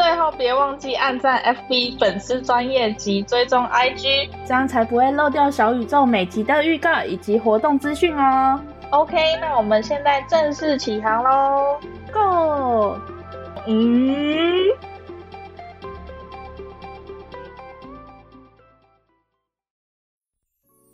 [0.00, 8.60] 最后别忘记按赞 FB 粉丝专页及追踪 IG，这样才不会漏掉小宇宙每集的预告以及活动资讯哦。
[8.90, 11.80] OK，那我们现在正式起航喽
[12.12, 12.96] ，Go！
[13.66, 14.64] 嗯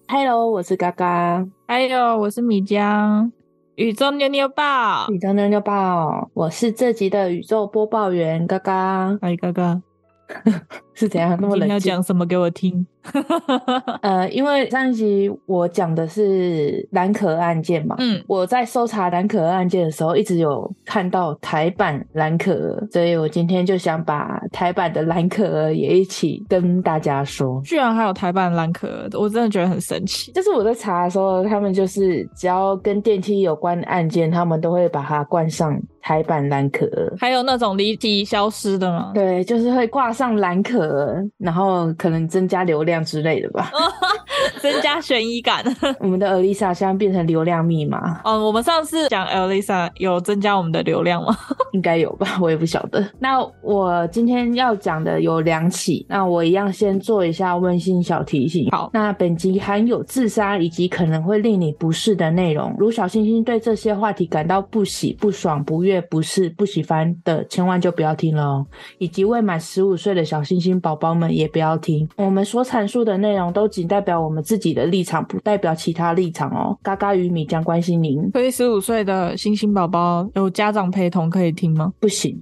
[0.08, 3.30] ，Hello，我是嘎嘎，还有我是米浆。
[3.76, 9.82] 宇宙妞妞报，宇宙妞妞报，我是这集的宇宙播报员，嘎嘎，嗨，嘎嘎，
[10.94, 12.86] 是怎样那么冷要讲什么给我听？
[14.00, 27.60] 呃，因为上一集我讲的是蓝可儿案件嘛，嗯，我在搜查蓝可儿案件的时候，一直有看到台版蓝可儿，所以我今天就想把台版的蓝可儿也一起跟大家说。
[27.64, 30.32] 居然还有台版蓝可儿，我真的觉得很神奇。
[30.32, 37.14] 就是我在查的时候，他们就是只要跟电梯有关的案件，他们都会把它冠上台版蓝可儿。
[37.18, 39.10] 还有那种离奇消失的吗？
[39.14, 43.02] 对，就是会挂上蓝可儿，然后可能增加流量。
[43.04, 43.70] 之类的吧，
[44.60, 45.64] 增加悬疑感。
[46.00, 48.20] 我们的 Elisa 现在变成流量密码。
[48.24, 51.36] 嗯，我们上次讲 Elisa 有增加我们的流量吗？
[51.72, 53.04] 应该有吧，我也不晓得。
[53.18, 58.68] 那我今天要讲的有两起，那我一样先做一下温馨小提醒。
[58.70, 68.66] 好，那本集含有自杀以及可能会令你不适的内容，如小星星对这些话题感到不喜、不爽、不悦、不适、不喜欢的，千万就不要听了哦。
[68.98, 72.08] 以及未满十五岁的小星星宝宝们也不要听。
[72.16, 72.84] 我们所阐。
[72.84, 76.76] 述的内容都仅代表我们自己的立场，不代表其他立场哦。
[76.82, 78.30] 嘎嘎与米将关心您。
[78.32, 81.92] 所以十五岁的星星宝宝有家长陪同可以听吗？
[82.00, 82.36] 不行，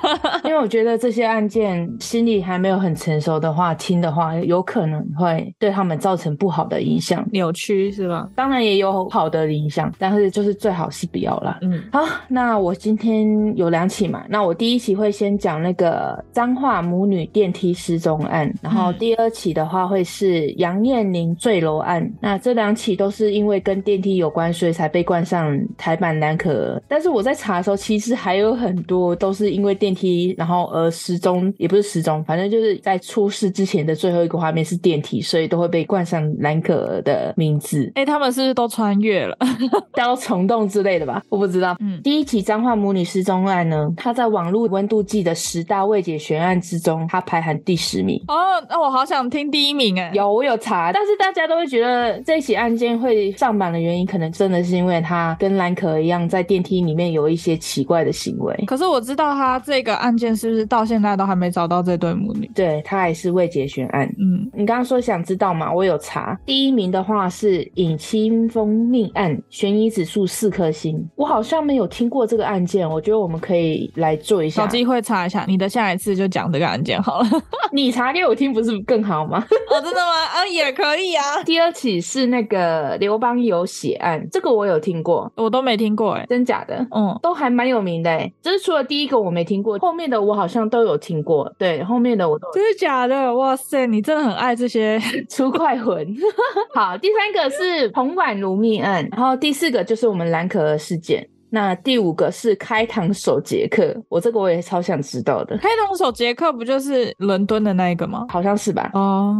[0.44, 8.28] 因为我觉得这些案件心理还没有很成熟的话，听的话有可能会对他们造成不好的影响，扭曲是吧？
[8.34, 11.58] 当然也有好的影响，但是就是最好是不要啦。
[11.62, 19.78] 嗯，好，那我今天有两起嘛，那我第一起会先讲那个彰化母女电梯失踪案，然后第二起的话。
[19.88, 26.82] 会是杨燕宁坠楼案，那这两起都是因为跟电梯有关，所以才被冠上台版蓝可儿。
[26.88, 37.84] 但是我在查的时候，其实还有很多都是因为电梯然后而失踪，也不是失踪，反正就是在出事之前的最后一个画面是电梯，所以都会被冠上蓝可儿的名字。
[37.94, 39.36] 哎、欸，他们是不是都穿越了，
[39.94, 41.22] 到虫洞之类的吧？
[41.28, 41.76] 我不知道。
[41.80, 48.22] 嗯，第一起脏话母女失踪案呢，它在网络温度计的十大未解悬案之中，它排行第十名。
[48.28, 50.10] 哦，那我好想听第一名哎。
[50.14, 58.54] 有，我有查，但是大家都会觉得这起案件会上榜的原因，可能真的是因为他跟蓝可一样，在电梯里面有一些奇怪的行为。
[58.66, 62.50] 可是我知道他这个案件是不是到现在都还没找到这对母女？
[62.54, 64.06] 对，他还是未结悬案。
[64.18, 65.72] 嗯，你刚刚说想知道吗？
[65.72, 70.98] 我有查，第一名的话是尹清风命案，悬疑指数四颗星。
[71.16, 75.44] 我好像没有听过这个案件，我觉得我们可以来做一下，找机会查一下。
[75.46, 77.28] 你的下一次就讲这个案件好了。
[77.72, 79.38] 你查给我听不是更好吗？
[79.70, 80.12] 哦，真的吗？
[80.32, 81.42] 啊，也可以啊。
[81.44, 86.86] 第二起是那个刘邦有血案，这个我有听过，我都没听过哎，真假的？
[86.94, 88.32] 嗯，都还蛮有名的哎。
[88.40, 91.52] 就是除了第一个我没听过，后面的我好像都有听过。
[91.58, 92.50] 对，后面的我都。
[92.52, 93.34] 真的假的？
[93.34, 96.06] 哇塞，你真的很爱这些 出快魂。
[96.74, 101.28] 好，第三个是彭婉如命案，然后第四个就是我们蓝可儿事件。
[101.50, 105.56] 那第五个是开膛手杰克，我这个我也超想知道的。
[105.58, 108.26] 开膛手杰克不就是伦敦的那一个吗？
[108.28, 108.90] 好像是吧。
[108.94, 109.34] 哦，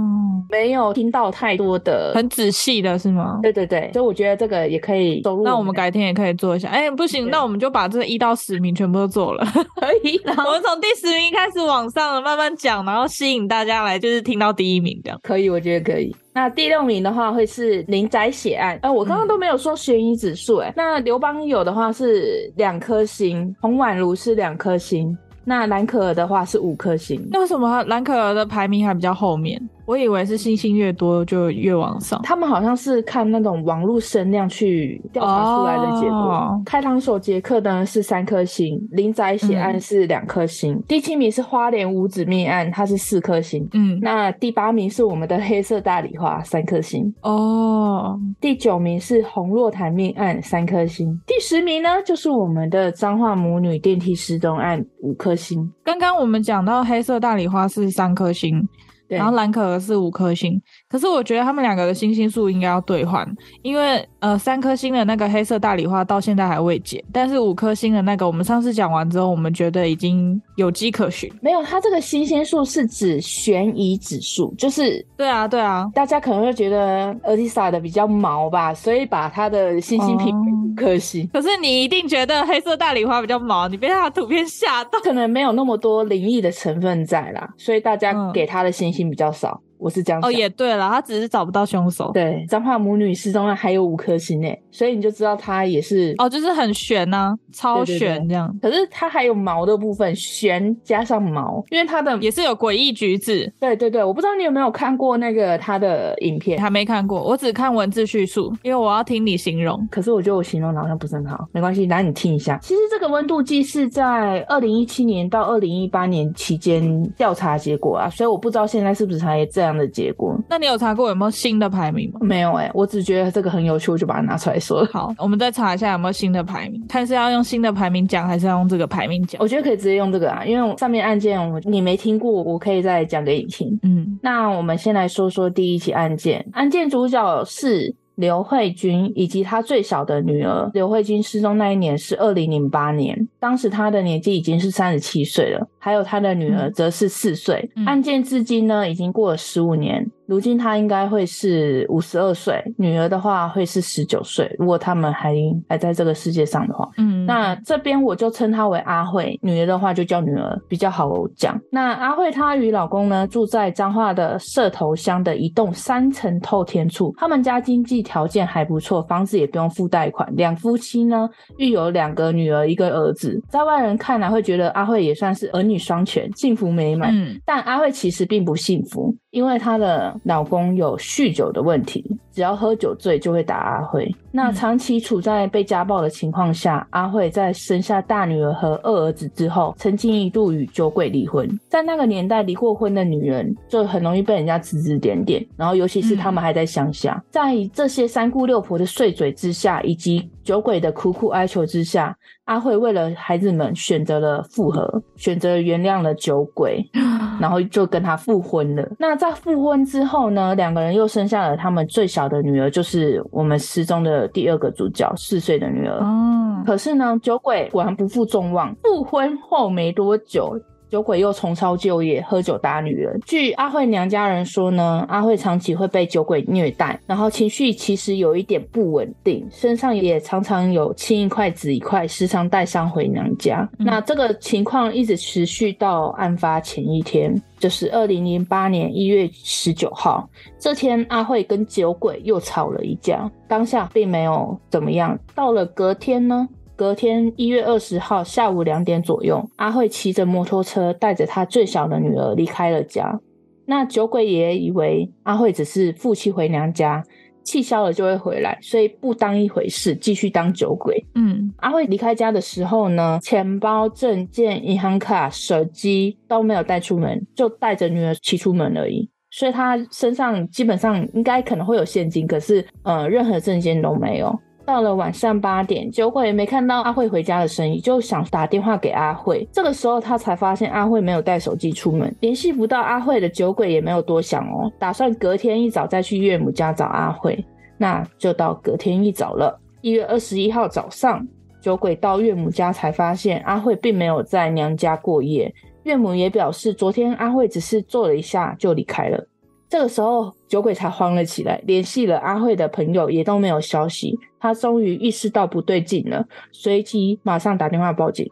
[0.49, 3.39] 没有听到太多的很仔细的是吗？
[3.43, 5.45] 对对对，所以我觉得这个也可以收入。
[5.45, 6.69] 那我们改天也可以做一下。
[6.69, 9.45] 哎、欸，不行，那我们就把这一到十名全部都做了。
[9.81, 15.19] 可以，然后我们从第十名开始往上慢慢讲，然后吸引大家来，就是听到第一名这样。
[15.23, 16.15] 可以，我觉得可以。
[16.33, 27.27] 那第六名的话会是林宅血案，呃，我刚刚都没有说悬疑指数，哎，那刘邦有的话是两颗星，洪婉如是两颗星，那蓝可儿的话是五颗星。
[27.33, 29.61] 那为什么蓝可儿的排名还比较后面？
[29.88, 36.19] 我以为是星星越多就越往上，他们好像是看那种网络声量去调查出来的结果。
[36.19, 36.62] Oh.
[36.67, 43.67] 开膛手杰克呢是三颗星，林宅血案是两颗星，嗯，第七名是花莲五子命案，它是四颗星。
[43.73, 47.11] 嗯，那第八名是我们的黑色大理花，三颗星。
[47.23, 48.20] 哦，oh.
[48.43, 51.19] 第九名是红若潭命案，三颗星。
[51.26, 55.73] 第十名呢就是我们的彰化母女电梯失踪案，五颗星。
[55.82, 58.69] 刚刚我们讲到黑色大理花是三颗星。
[59.16, 60.60] 然后蓝可儿是五颗星。
[60.88, 63.26] 可是我觉得他们两个的星星数应该要兑换，
[63.62, 71.31] 因为呃三颗星的那个黑色大礼花到现在还未解，但是五颗星的那个我们上次讲完之后，我们觉得已经有迹可循。
[71.40, 81.28] 没有，它这个星星数是指悬疑指数，就是对啊对啊，大家可能会觉得 Elisa 的比较毛吧，所以把它的星星评为五颗星。
[81.32, 89.68] 可是你一定觉得黑色大礼花比较毛，你被它的图片吓到，可能没有那么多灵异的成分在啦，所以大家给它的星星比较少。
[89.79, 92.11] 我是这样想哦，也对了，他只是找不到凶手。
[92.13, 98.49] 对，脏话母女失踪案还有五颗星诶，所以你就知道他也是哦，就是很悬呐、啊，超悬这样。
[98.61, 103.53] 对对对，可是他还有毛的部分，悬加上毛，因为他的也是有诡异举止。
[103.61, 109.87] 对对对，我不知道你有没有看过那个他的影片，还没看过，我只看文字叙述，因为我要听你形容。
[109.91, 112.59] 可是我觉得我形容的好像不是很好，没关系，来你听一下。
[112.63, 120.38] 其实这个温度计是在二零一七年到二零一八年期间调查结果啊，所以我不知道现在是不是还有这样的结果。
[120.49, 122.20] 那你有查过有没有新的排名吗？
[122.23, 124.85] 没有哎、欸，我只觉得这个很有趣，我就把它拿出来说。
[124.93, 129.41] 好，我们再查一下有没有新的排名，看是要用新的排名讲，还是要用这个排名讲？
[129.43, 133.79] 我觉得可以直接用这个啊，因为上面案件我你没听过，我可以再讲给你听。
[133.82, 140.69] 嗯，那我们先来说说第一起案件，案件主角是刘慧君以及她最小的女儿。
[140.75, 147.67] 刘慧君失踪那一年是二零零八年，当时她的年纪已经是三十七岁了，还有他的女儿则是四岁。
[147.76, 150.06] 嗯、案件至今呢，已经过了十五年。
[150.26, 154.55] 如今他应该会是五十二岁，女儿的话会是十九岁。
[154.58, 155.35] 如果他们还
[155.67, 161.58] 还在这个世界上的话，嗯，那这边我就称她为阿慧，女儿的话就叫女儿比较好讲。
[161.73, 170.31] 那阿慧她与老公呢，住在彰化的社头乡的一栋三层透天处，他们家经济条件还不错，房子也不用付贷款。
[170.37, 171.26] 两夫妻呢
[171.56, 177.15] 育有两个女儿一个儿子，在外人看来会觉得阿慧也算是儿女双全，幸福美满。
[177.15, 184.15] 嗯，但阿慧其实并不幸福，因为她的老公有酗酒的问题，只要喝酒醉就会打阿慧。
[184.31, 191.49] 那长期处在被家暴的情况下，阿慧在生下大女儿和二儿子之后，曾经一度与酒鬼离婚。
[191.69, 202.17] 在那个年代，离过婚的女人就很容易被人家指指点点，然后尤其是他们还在乡下，在这些三姑六婆的碎嘴之下，以及酒鬼的苦苦哀求之下，
[202.49, 206.83] 阿慧为了孩子们选择了复合，选择原谅了酒鬼，
[207.39, 208.89] 然后就跟他复婚了。
[208.99, 215.99] 那在复婚之后呢，两个人又生下了他们最小的女儿，就是我们失踪的第二个主角四岁的女儿。
[216.03, 220.59] 哦，可是呢，酒鬼果然不负众望，复婚后没多久。
[220.90, 223.20] 酒鬼又重操旧业，喝酒打女人。
[223.26, 233.69] 据阿慧娘家人说呢，阿慧长期会被酒鬼虐待，然后情绪其实有一点不稳定，身上也常常有青一块紫一块，时常带伤回娘家。
[233.79, 233.87] 嗯。
[233.87, 240.29] 那这个情况一直持续到案发前一天，就是二零零八年一月十九号。
[240.58, 245.19] 这天，阿慧跟酒鬼又吵了一架，当下并没有怎么样。
[245.34, 246.49] 到了隔天呢？
[246.79, 253.19] 隔天一月二十号下午两点左右，阿慧骑着摩托车带着她最小的女儿离开了家。
[253.67, 257.03] 那酒鬼也以为阿慧只是负气回娘家，
[257.43, 261.05] 气消了就会回来，所以不当一回事，继续当酒鬼。
[261.17, 269.11] 嗯，阿慧离开家的时候呢，钱包、证件、银行卡、手机都没有带出门，就带着女儿骑出门而已。
[269.32, 274.39] 所以她身上基本上应该可能会有现金，可是呃，任何证件都没有。
[274.69, 279.48] 到了晚上八点，酒鬼没看到阿慧回家的身影，就想打电话给阿慧。
[279.51, 287.43] 这个时候，他才发现阿慧没有带手机出门，联系不到阿慧的酒鬼也没有多想哦，打算隔天一早再去岳母家找阿慧。
[287.79, 291.27] 那就到隔天一早了，一月二十一号早上，
[291.63, 295.51] 酒鬼到岳母家才发现阿慧并没有在娘家过夜。
[295.84, 299.27] 岳母也表示，昨天阿慧只是坐了一下就离开了。
[299.69, 304.19] 这个时候，酒鬼才慌了起来，联系了阿慧的朋友，也都没有消息。
[304.41, 308.27] 他终于意识到不对劲了，随即马上打电话报警。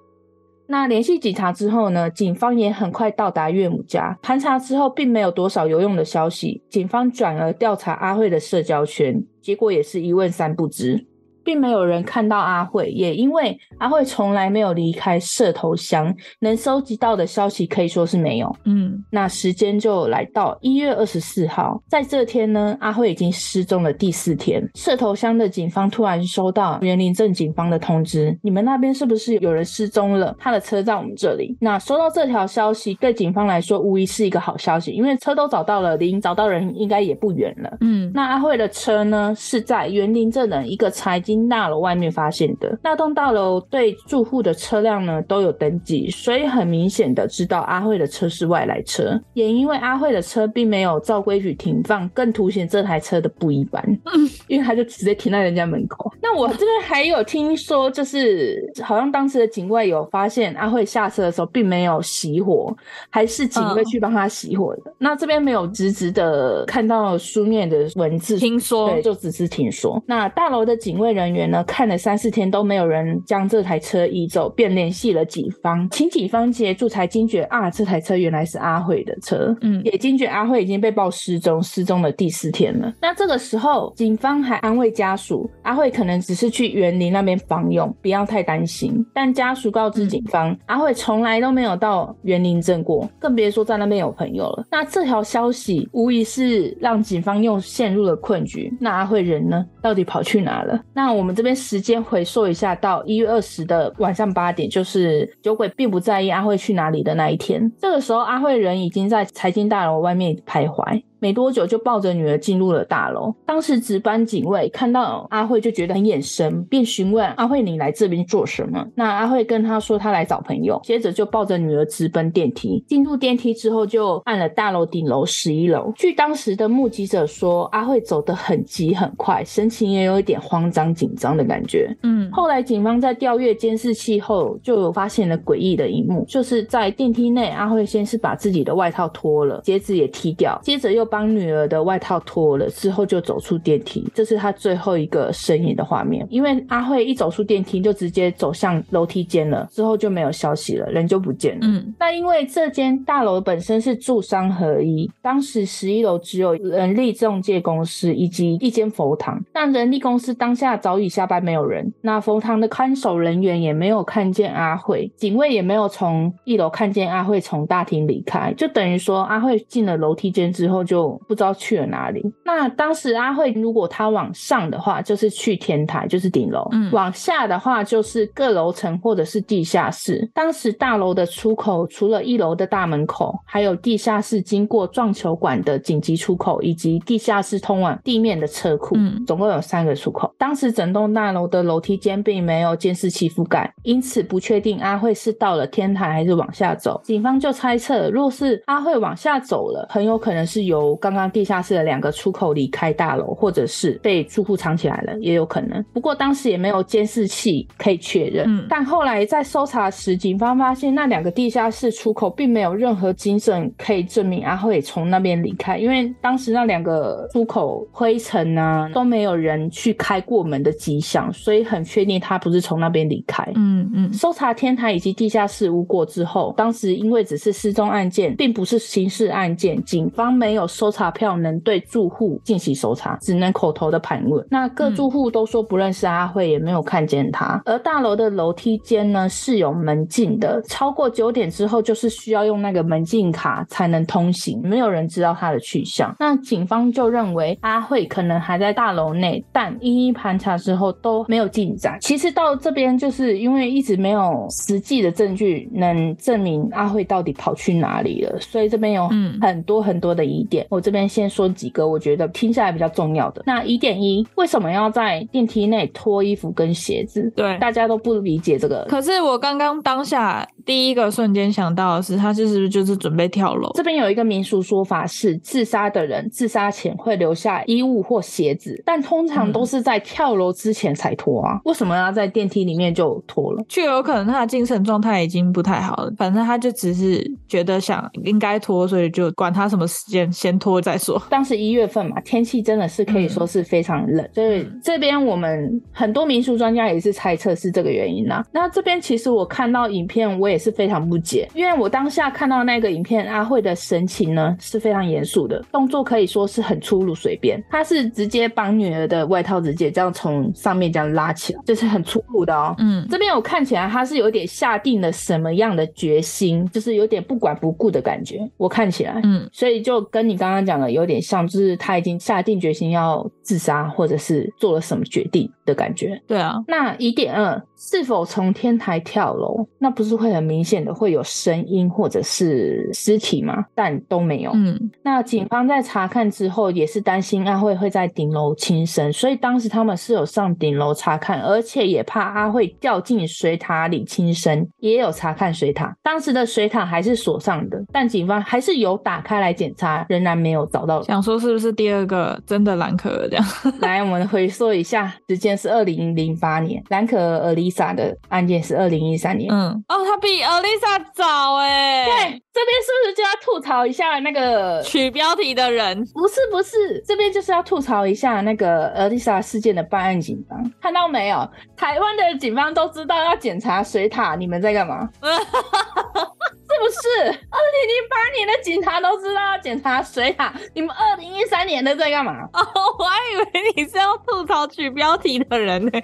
[0.69, 2.11] 那联系警察之后呢？
[2.11, 6.62] 警方也很快到达岳母家，盘查之后，并没有多少有用的消息。
[6.69, 11.07] 警方转而调查阿慧的社交圈，结果也是一问三不知。
[11.47, 18.55] 并没有人看到阿慧，也因为阿慧从来没有离开社头乡，能收集到的消息可以说是没有。
[18.65, 24.69] 嗯，那时间就来到一月二十四号，在这天呢，阿慧已经失踪了第四天。
[24.75, 30.35] 社头乡的警方突然收到园林镇警方的通知，你们那边是不是有人失踪了？
[30.41, 31.57] 他的车在我们这里。
[31.61, 37.76] 那收到这条消息，对警方来说无疑是一个好消息，因为车都找到了，离找到人应该也不远了。
[37.83, 42.78] 嗯，那阿慧的车呢，是在园林镇的一个财经大楼外面发现的。
[42.83, 49.21] 那栋大楼对住户的车辆呢都有登记，所以很明显的知道阿慧的车是外来车。
[49.35, 53.83] 也因为阿慧的车并没有照规矩停放，更凸显这台车的不一般。
[54.05, 56.12] 嗯，因为他就直接停在人家门口。
[56.23, 62.75] 那我这边还有听说，就是好像当时的警卫有发现阿慧下车的时候并没有熄火，
[63.11, 64.83] 还是警卫去帮他熄火的。
[64.87, 70.02] 嗯、那这边没有直直的看到书面的文字，听说对，就只是听说。
[70.07, 79.56] 那大楼的警卫人员呢，看了三四天都没有人将这台车移走，便联系了警方，请警方协助，才惊觉啊，这台车原来是阿慧的车。
[79.61, 82.92] 嗯，也惊觉阿慧已经被报失踪，失踪的第四天了。
[83.00, 89.04] 那这个时候，警方还安慰家属，阿慧可能只是去园林那边访友，不要太担心。
[89.14, 94.66] 但家属告知警方，嗯、阿慧从来都没有到园林镇过，更别说在那边有朋友了。
[94.71, 98.73] 那这条消息无疑是让警方又陷入了困局。
[98.80, 99.64] 那阿慧人呢？
[99.83, 100.80] 到底跑去哪了？
[100.92, 107.73] 那我们这边时间回溯一下，到一月二十的晚上八点，就是酒鬼并不在意阿慧去哪里的那一天。
[107.80, 111.02] 这个时候，阿慧人已经在财经大楼外面徘徊。
[111.26, 113.35] 没多久就抱着女儿进入了大楼。
[113.45, 122.80] 当时值班警卫看到阿慧就觉得很眼生，便询问阿慧：“你来这边做什么？”那阿慧跟他说：“他来找朋友。”接着就抱着女儿直奔电梯。
[122.87, 125.92] 进入电梯之后，就按了大楼顶楼十一楼。
[125.97, 131.92] 据当时的目击者说，阿慧走得很急很快，神情也有一点慌张紧张的感觉。
[132.04, 141.04] 嗯，后来警方在调阅监视器后，就有发现了诡异的一幕，就是在电梯内，阿慧先是把自己的外套脱了，鞋子也踢掉，接着又。
[141.16, 146.26] 帮女儿的外套脱了之后，就走出电梯，这是他最后一个身影的画面。
[146.28, 151.61] 因为阿慧一走出电梯，就直接走向楼梯间了，之后就没有消息了，人就不见了。
[151.62, 161.90] 嗯，那因为这间大楼本身是住商合一，当时十一楼只有人力中介公司以及一间佛堂，但人力公司当下早已下班，没有人。
[162.02, 170.96] 那佛堂的看守人员也没有看见阿慧，警卫也没有从一楼看见阿慧从大厅离开，就等于说阿慧进了楼梯间之后就。
[170.97, 172.23] 就不知道去了哪里。
[172.43, 180.26] 那当时阿慧如果她往上的话，就是去天台，就是顶楼；嗯，往下的话就是各楼层或者是地下室。
[180.33, 188.95] 当时大楼的出口除了一楼的大门口，还有地下室经过撞球馆的紧急出口，以及地下室通往地面的车库。
[188.97, 190.33] 嗯，总共有三个出口。
[190.38, 196.99] 当时整栋大楼的楼梯间并没有监视器覆盖，因此不确定阿慧是到了天台还是往下走。
[197.05, 205.83] 警方就猜测，若是阿慧往下走了，很有可能是由刚刚地下室的两个出口离开大楼，或者是被住户藏起来了，也有可能。
[205.93, 208.47] 不过当时也没有监视器可以确认。
[208.47, 223.43] 嗯，但后来在搜查时，警方发现那两个地下室出口并没有任何精神可以证明阿慧从那边离开，因为当时那两个出口灰尘啊都没有人去开过门的迹象，所以很确定他不是从那边离开。
[223.55, 224.12] 嗯嗯。
[224.12, 230.66] 搜查天台以及地下室无果之后，当时因为只是失踪案件，并不是刑事案件，警方没有。
[230.76, 234.47] 搜查票能对住户进行搜查，只能口头的盘问。
[234.50, 237.62] 那各住户都说不认识阿慧，也没有看见他。
[237.64, 246.14] 而大楼的楼梯间呢是有门禁的，超过九点之后就是需要用那个门禁卡才能通行，没有人知道他的去向。
[246.18, 251.97] 那警方就认为阿慧可能还在大楼内，但一一盘查之后都没有进展。
[252.02, 259.09] 其实到这边就是因为一直没有实际的证据能证明阿慧到底跑去哪里了，所以这边有
[259.40, 260.65] 很多很多的疑点。
[260.68, 263.42] 我这边先说几个我觉得听下来比较重要的。
[263.46, 267.32] 那疑点一，为什么要在电梯内脱衣服跟鞋子？
[267.37, 268.85] 对，大家都不理解这个。
[268.88, 273.70] 可是我刚刚当下第一个瞬间想到的是，他是不是就是准备跳楼？
[273.75, 281.61] 这边有一个民俗说法是，自杀的人自杀前会留下衣物或鞋子，但通常都是在跳楼之前才脱啊。
[281.64, 283.62] 为什么要在电梯里面就脱了？
[283.68, 290.56] 就有可能他的精神状态已经不太好了，反正他就只是觉得想应该脱，所以就管他什么时间先。
[290.59, 291.21] 拖再说。
[291.31, 298.45] 当时一月份嘛，天气真的是可以说是非常冷，嗯、所以这边我们很多民俗专家也是猜测是这个原因啦。
[298.51, 312.75] 那这边其实我看到影片，我也是非常不解，因为我当下看到那个影片，阿慧的神情呢是非常严肃的，动作可以说是很粗鲁随便，他是直接帮女儿的外套直接这样从上面这样拉起来，就是很粗鲁的哦。
[312.79, 320.46] 嗯，这边我看起来他是有点下定了什么样的决心，就是有点不管不顾的感觉，我看起来，嗯，所以就跟你刚。
[320.47, 326.21] 刚刚讲的有点像，就是他已经下定决心要自杀，或者是做了什么决定的感觉。
[326.26, 333.65] 对啊，那疑点二，是否从天台跳楼，那不是会很明显的会有声音或者是尸体吗？
[333.75, 334.53] 但都没有。
[334.55, 345.95] 嗯，那警方在查看之后，也是担心阿慧会在顶楼轻生，所以当时他们是有上顶楼查看，而且也怕阿慧掉进水塔里轻生，也有查看水塔。
[346.03, 351.02] 当时的水塔还是锁上的，但警方还是有打开来检查，仍然没有找到。
[351.02, 353.45] 想说是不是第二个真的蓝可儿这样？
[353.81, 359.50] 来，我们回溯一下，时间是二零零八年，蓝可儿 Elisa 的案件是二零一三年。
[359.52, 362.05] 嗯，哦，他比 Elisa 早哎。
[362.05, 362.14] 对，
[362.52, 365.99] 这边是不是就要吐槽一下那个取标题的人？
[366.14, 370.71] 不是，不是，这边就是要吐槽一下那个 Elisa 事件的办案警方。
[370.81, 371.49] 看到没有？
[371.76, 375.09] 台湾的警方都知道要检查水塔，你们在干嘛？
[376.68, 377.26] 是不是？
[377.26, 382.32] 二零零八年的警察都知道要检查水塔，你们二零一三年的在干嘛？
[382.52, 382.61] 哦，
[382.99, 385.90] 我还以为你是要吐槽取标题的人呢。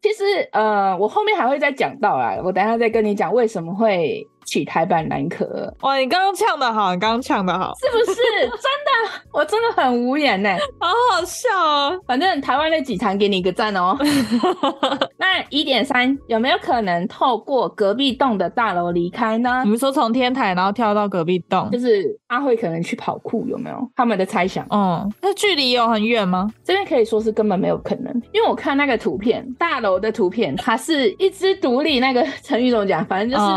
[0.00, 4.26] 其实，呃，我后面还会再讲到啊，我等一下再跟你讲为什么会。
[4.46, 5.96] 取台版蓝可儿，哇！
[5.96, 9.22] 你刚刚唱的好，你刚刚唱的好，是不是 真的？
[9.32, 11.98] 我真的很无言呢， 好好笑哦。
[12.06, 13.96] 反正台湾那几场给你一个赞哦。
[15.18, 19.62] 那一点三有没有可能透过隔壁栋的大楼离开呢？
[19.64, 23.90] 你们说从天台然后跳到隔壁栋，就是阿慧可能去跑酷，有没有？
[23.96, 24.66] 他们的猜想。
[24.70, 26.48] 嗯，那距离有很远吗？
[26.62, 31.94] 这边可以说是根本没有可能，因为我看那个图片，大楼的图片，它是一只独立。
[31.94, 33.50] 那个成语怎么讲，反正就是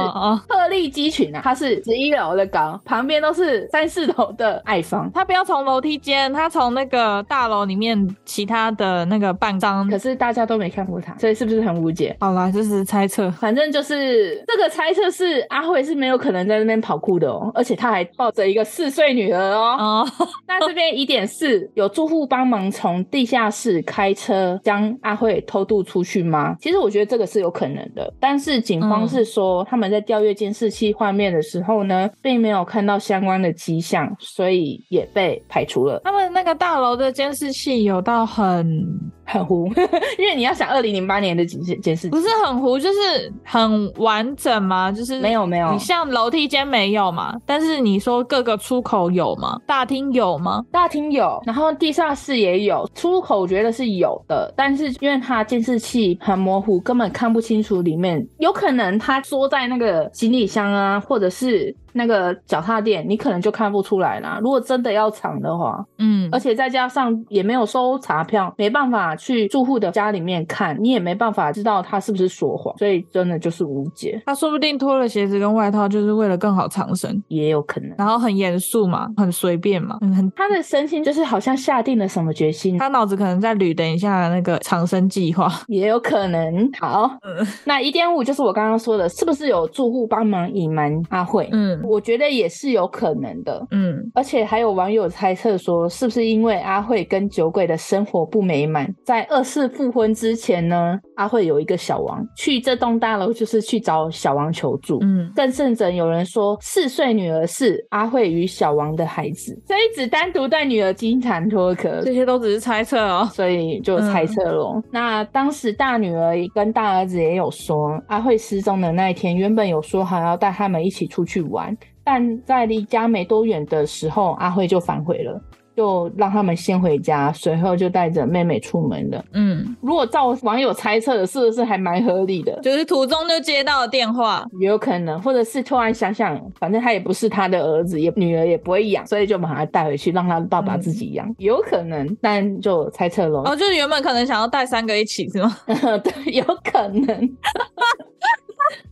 [0.48, 5.10] 鹤立鸡群啊，它是十一楼的高，旁边都是三四楼的矮房。
[5.14, 12.14] 他不要从楼梯间，他从那个大楼里面其他的那个半张，可是大家都没看过他，所以是不是很无解？
[12.20, 19.78] 好啦，这是猜测，反正就是这个猜测是阿慧是没有可能在那边跑酷的哦，而且他还抱着一个四岁女儿哦。
[19.80, 20.08] 哦，
[20.48, 26.56] 那这边疑点是，有住户帮忙从地下室开车将阿慧偷渡出去吗？
[26.60, 36.02] 其实我觉得这个是有可能的，但是警方是说他们在调阅监视器画面的时候呢，并没有看到相关的迹象，所以也被排除了。
[36.04, 38.86] 他们那个大楼的监视器有到很。
[39.28, 39.68] 很糊，
[40.18, 44.92] 因为你要想二零零八年的监视监视，不是很糊，就是很完整吗？
[44.92, 47.36] 就是没有没有，你像楼梯间没有嘛？
[47.46, 49.60] 但是你说各个出口有吗？
[49.68, 50.64] 大厅有吗？
[50.72, 61.76] 大厅有，然后地下室也有，出口我觉得是有的，但是因为它监视器很模糊，根本看不清楚里面，有可能他缩在那个行李箱啊，或者是。
[61.94, 64.40] 那个脚踏垫，你可能就看不出来啦。
[64.42, 74.22] 如果真的要藏的话，嗯，而且再加上也没有收查票，没办法去住户的家里面看，你也没办法知道他是不是说谎，所以真的就是无解。
[74.26, 77.94] 他说不定脱了鞋子跟外套，就是为了更好藏身，也有可能。
[77.98, 86.70] 然后很严肃嘛，很随便嘛，很他的神情就是好像下定了什么决心，他脑子可能在捋等一下那个藏身计划，也有可能。
[86.80, 91.50] 好，嗯，那一点五就是我刚刚说的，是不是有住户帮忙隐瞒阿慧？
[91.52, 91.82] 嗯。
[91.88, 114.74] 我觉得也是有可能的，嗯，而且还有网友猜测说，是不是因为阿慧跟酒鬼的生活不美满，在二次复婚之前呢，阿慧有一个小王，去这栋大楼就是去找小王求助，嗯，更甚者有人说四岁女儿是阿慧与小王的孩子，所以只单独带女儿经常脱壳，这些都只是猜测哦，所以就猜测咯。
[114.76, 121.76] 嗯、那当时大女儿跟大儿子也有说，阿慧失踪的那一天，原本有说好要带他们一起出去玩。
[122.10, 125.42] 但在离家没多远的时候，阿慧就反悔了，
[125.76, 129.22] 就让他们先回家，随后就带着妹妹出门了。
[129.34, 132.58] 嗯，如果照网友猜测的，是不是还蛮合理的？
[132.62, 142.18] 就是途中就接到了电话，也有可能，或者是突然想想，反正他也不是他的儿子，也女儿也不会养，所以就把他带回去，让他爸爸自己养，嗯、有可能。
[142.22, 143.44] 但就猜测喽。
[143.44, 145.54] 哦，就是原本可能想要带三个一起，是吗？
[145.68, 147.06] 对，有可能。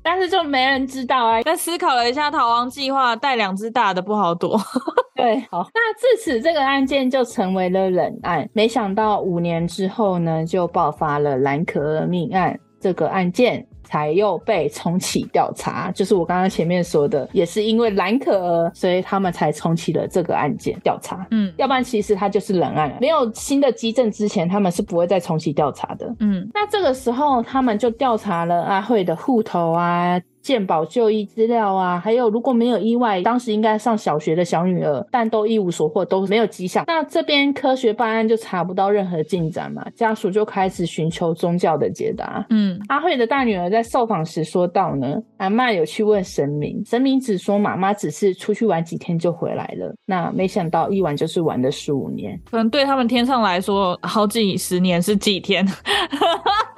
[0.02, 1.42] 但是就没人知道啊！
[1.44, 4.60] 但思考了一下，逃亡计划带两只大的不好躲。
[5.16, 8.48] 对，好，那自此这个案件就成为了冷案。
[8.54, 13.66] 没想到五年之后呢，就爆发了蓝可儿命案这个案件。
[13.86, 21.26] 才又被重启调查，就是我刚刚前面说的，也是因为蓝可儿，所以他们才重启了这个案件调查。
[21.32, 26.14] 嗯，要不然其实它就是冷案了，没有新的基证之前，他们是不会再重启调查的。
[26.20, 30.20] 嗯，那这个时候他们就调查了阿慧的户头啊。
[30.46, 36.84] 健保就医资料啊，还有如果没有意外，当时应该上小学的小女儿，但都一无所获，都没有迹象。
[36.86, 42.46] 那这边科学办案就查不到任何进展嘛，家属就开始寻求宗教的解答。
[42.52, 49.92] 嗯，阿慧的大女儿在受访时说到呢，阿妈有去问神明，神明只说妈妈只是出去玩几天就回来了。
[50.06, 55.66] 那没想到一玩就是玩了十五年，可能对他们天上来说，好几十年是几天。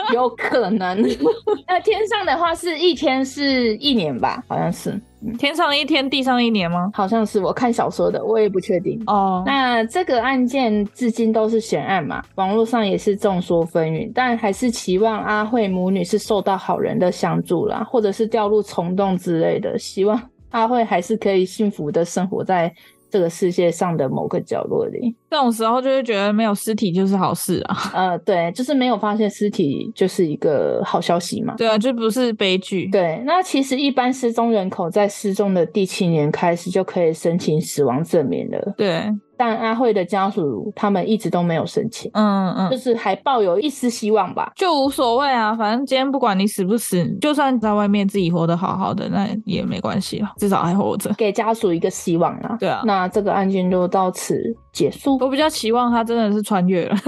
[0.13, 1.01] 有可能。
[1.67, 4.43] 那天上的话是一天是一年吧？
[4.47, 4.99] 好像是。
[5.39, 6.91] 天上一天，地上一年吗？
[6.93, 9.01] 好像是，我看小说的，我也不确定。
[9.07, 22.71] 哦，那这个案件至今都是悬案嘛，网络上也是众说纷纭，但还是期望阿慧母女是受到好人的相助啦，或者是掉入虫洞之类的，希望阿慧还是可以幸福的生活在。
[23.09, 27.77] 这个世界上的某个角落里，这种时候就会觉得没有尸体就是好事啊。
[27.93, 31.55] 呃，对，就是没有发现尸体就是一个好消息嘛。
[31.57, 32.89] 对啊，就不是悲剧。
[32.91, 38.73] 对，那其实一般失踪人口在失踪的第七年开始就可以申请死亡证明了。
[38.77, 39.03] 对。
[39.37, 52.57] 但阿慧的家属他们一直都没有申请，嗯嗯，就是还抱有一丝希望吧，就无所谓啊，反正今天不管你死不死，就算在外面自己活得好好的，那也没关系了，至少还活着，给家属一个希望啊。
[52.59, 54.41] 对啊，那这个案件就到此
[54.73, 55.17] 结束。
[55.19, 56.95] 我比较期望他真的是穿越了。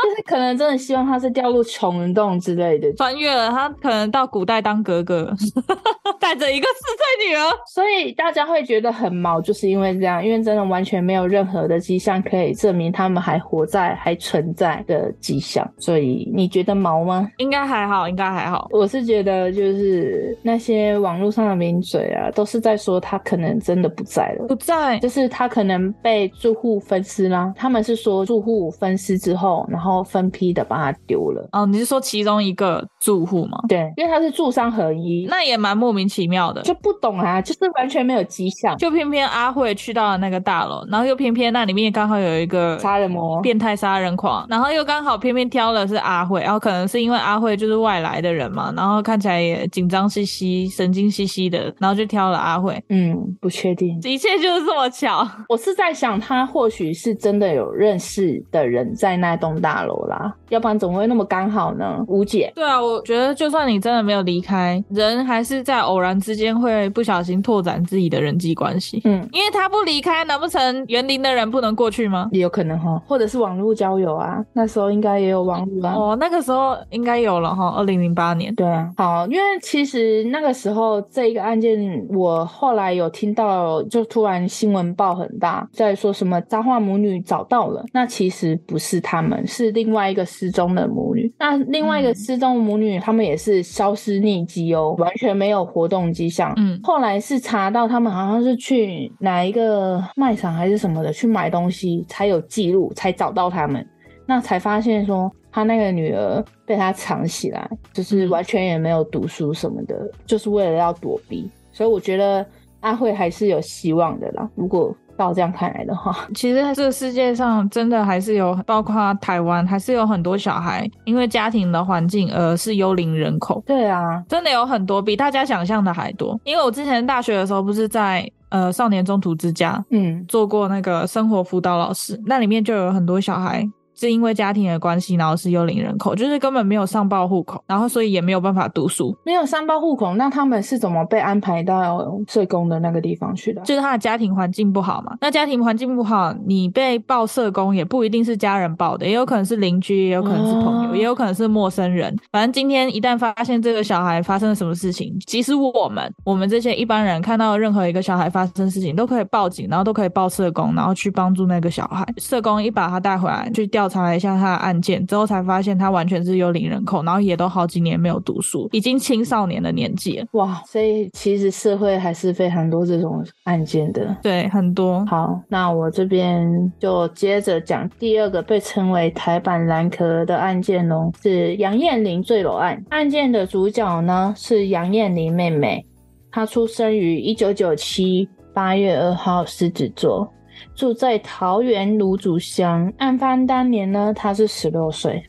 [0.00, 5.34] 就是可能真的希望他是掉入穷人洞之类的，穿越了，他可能到古代当格格，
[6.20, 17.28] 带着一个四岁女儿，所以大家会觉得很毛，就是因为这样，因为真的完全没有任何的迹象可以证明他们还活在、还存在的迹象，所以你觉得毛吗？
[17.38, 18.68] 应该还好，应该还好。
[18.70, 27.52] 我是觉得就是那些网络上的名嘴啊，都是在说他可能真的不在了，不在，就是他可能被住户分尸啦。
[27.56, 29.88] 他们是说住户分尸之后，然后。
[29.88, 31.48] 然后分批的把它丢了。
[31.52, 33.58] 哦，你是说其中一个住户吗？
[33.68, 52.82] 对，因为他是住商合一，那也蛮莫名其妙的，就不懂啊，就是完全没有迹象，就偏偏阿慧去到了那个大楼，然后又偏偏那里面刚好有一个杀人魔、变态杀人狂，然后又刚好偏偏挑了是阿慧，然后可能是因为阿慧就是外来的人嘛，然后看起来也紧张兮兮、神经兮兮的，然后就挑了阿慧。
[52.88, 55.28] 嗯，不确定，一切就是这么巧。
[55.48, 62.02] 我是在想，他或许是真的有认识的人在那栋大楼啦，要不然怎么会那么刚好呢？
[62.08, 62.50] 无解。
[62.54, 69.00] 对啊，我觉得就算你真的没有离开，人还是在偶然之间会不小心拓展自己的人际关系。
[69.04, 72.28] 嗯，因为他不离开，难不成园林的人不能过去吗？
[72.32, 75.94] 也有可能哈，或者是网络交友啊，那时候应该也有网络啊。
[75.94, 78.54] 哦，那个时候应该有了哈，二零零八年。
[78.54, 81.78] 对啊，好，因为其实那个时候这一个案件，
[82.10, 91.32] 我后来有听到，就突然新闻报很大，在说什么脏话母女找到了，那其实不是他们，是另外一个失踪的母女。
[91.38, 96.52] 那另外一个失踪母女，他们也是消失匿迹哦，完全没有活动迹象。
[96.56, 103.86] 嗯，后来是查到他们好像是去哪一个卖场还是什么的去买东西，才有记录，才找到他们。
[104.26, 109.94] 那才发现说，他那个女儿被他藏起来，就是完全也没有读书什么的，
[110.26, 111.48] 就是为了要躲避。
[111.72, 112.44] 所以我觉得
[112.80, 114.48] 阿慧还是有希望的啦。
[114.54, 123.62] 如果照这样看来的话， 其实这个世界上真的还是有，包括台湾，还是有很多小孩因为家庭的环境而是幽灵人口。
[123.66, 126.38] 对啊，真的有很多，比大家想象的还多。
[126.44, 133.68] 因为我之前大学的时候不是在呃少年中途之家，嗯，做过那个生活辅导老师，那里面就有很多小孩。
[133.98, 139.16] 是因为家庭的关系，然后是幽灵人口，就是根本没有上报户口，然后所以也没有办法读书。
[139.24, 143.60] 没有上报户口，那他们是怎么被安排到社工的那个地方去的？
[143.62, 145.16] 就是他的家庭环境不好嘛。
[145.20, 152.14] 那家庭环境不好，你被报社工也不一定是家人报的，也有可能是邻居，也有可能是朋友，哦、也有可能是陌生人。
[152.30, 162.06] 反正今天一旦发现这个小孩发生了什么事情，即使我们我们这些一般人看到任何一个小孩发生事情，都可以报警，然后都可以报社工，然后去帮助那个小孩。
[162.18, 163.98] 社工一把他带回来去调。
[163.98, 170.26] 查了一下他的案件之后，才发现他完全是幽灵人口，然后也都好几年没有读书，已经青少年的年纪了。
[170.34, 174.16] 哇，所以其实社会还是非常多这种案件的。
[174.22, 175.04] 对，很多。
[175.06, 182.80] 好，那我这边就接着讲第二个被称为台版蓝可儿的案件喽，是杨燕玲坠楼案。
[182.90, 185.84] 案件的主角呢是杨燕玲妹妹，
[186.30, 190.32] 她出生于一九九七八月二号狮子座。
[190.74, 195.22] 住在桃园芦竹乡，案发当年呢，他是十六岁。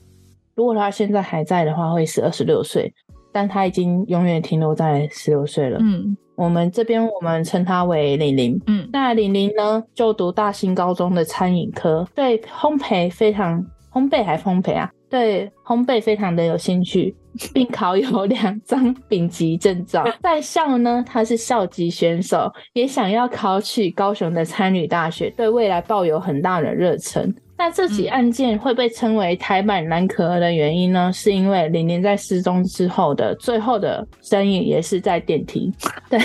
[0.56, 2.94] 如果他现在还在的话，会是二十六岁，
[3.32, 5.80] 但他已经永远停留在十六岁了。
[5.82, 8.62] 嗯，我们这边我们称他为玲玲。
[8.68, 14.92] 嗯，那玲玲呢，就读大兴高中的餐饮科，对烘焙非常，烘焙还烘焙啊？
[15.10, 17.16] 对烘焙非常的有兴趣，
[17.54, 20.06] 并考有两张 丙级证照。
[20.22, 27.34] 在校呢，他是校级选手，也想要考取高雄的餐旅大学，对未来抱有很大的热忱。
[27.58, 35.70] 那这起案件会被称为台版蓝可儿的原因呢，是因为玲玲在失踪之后的最后的身影也是在电梯。
[36.10, 36.18] 对，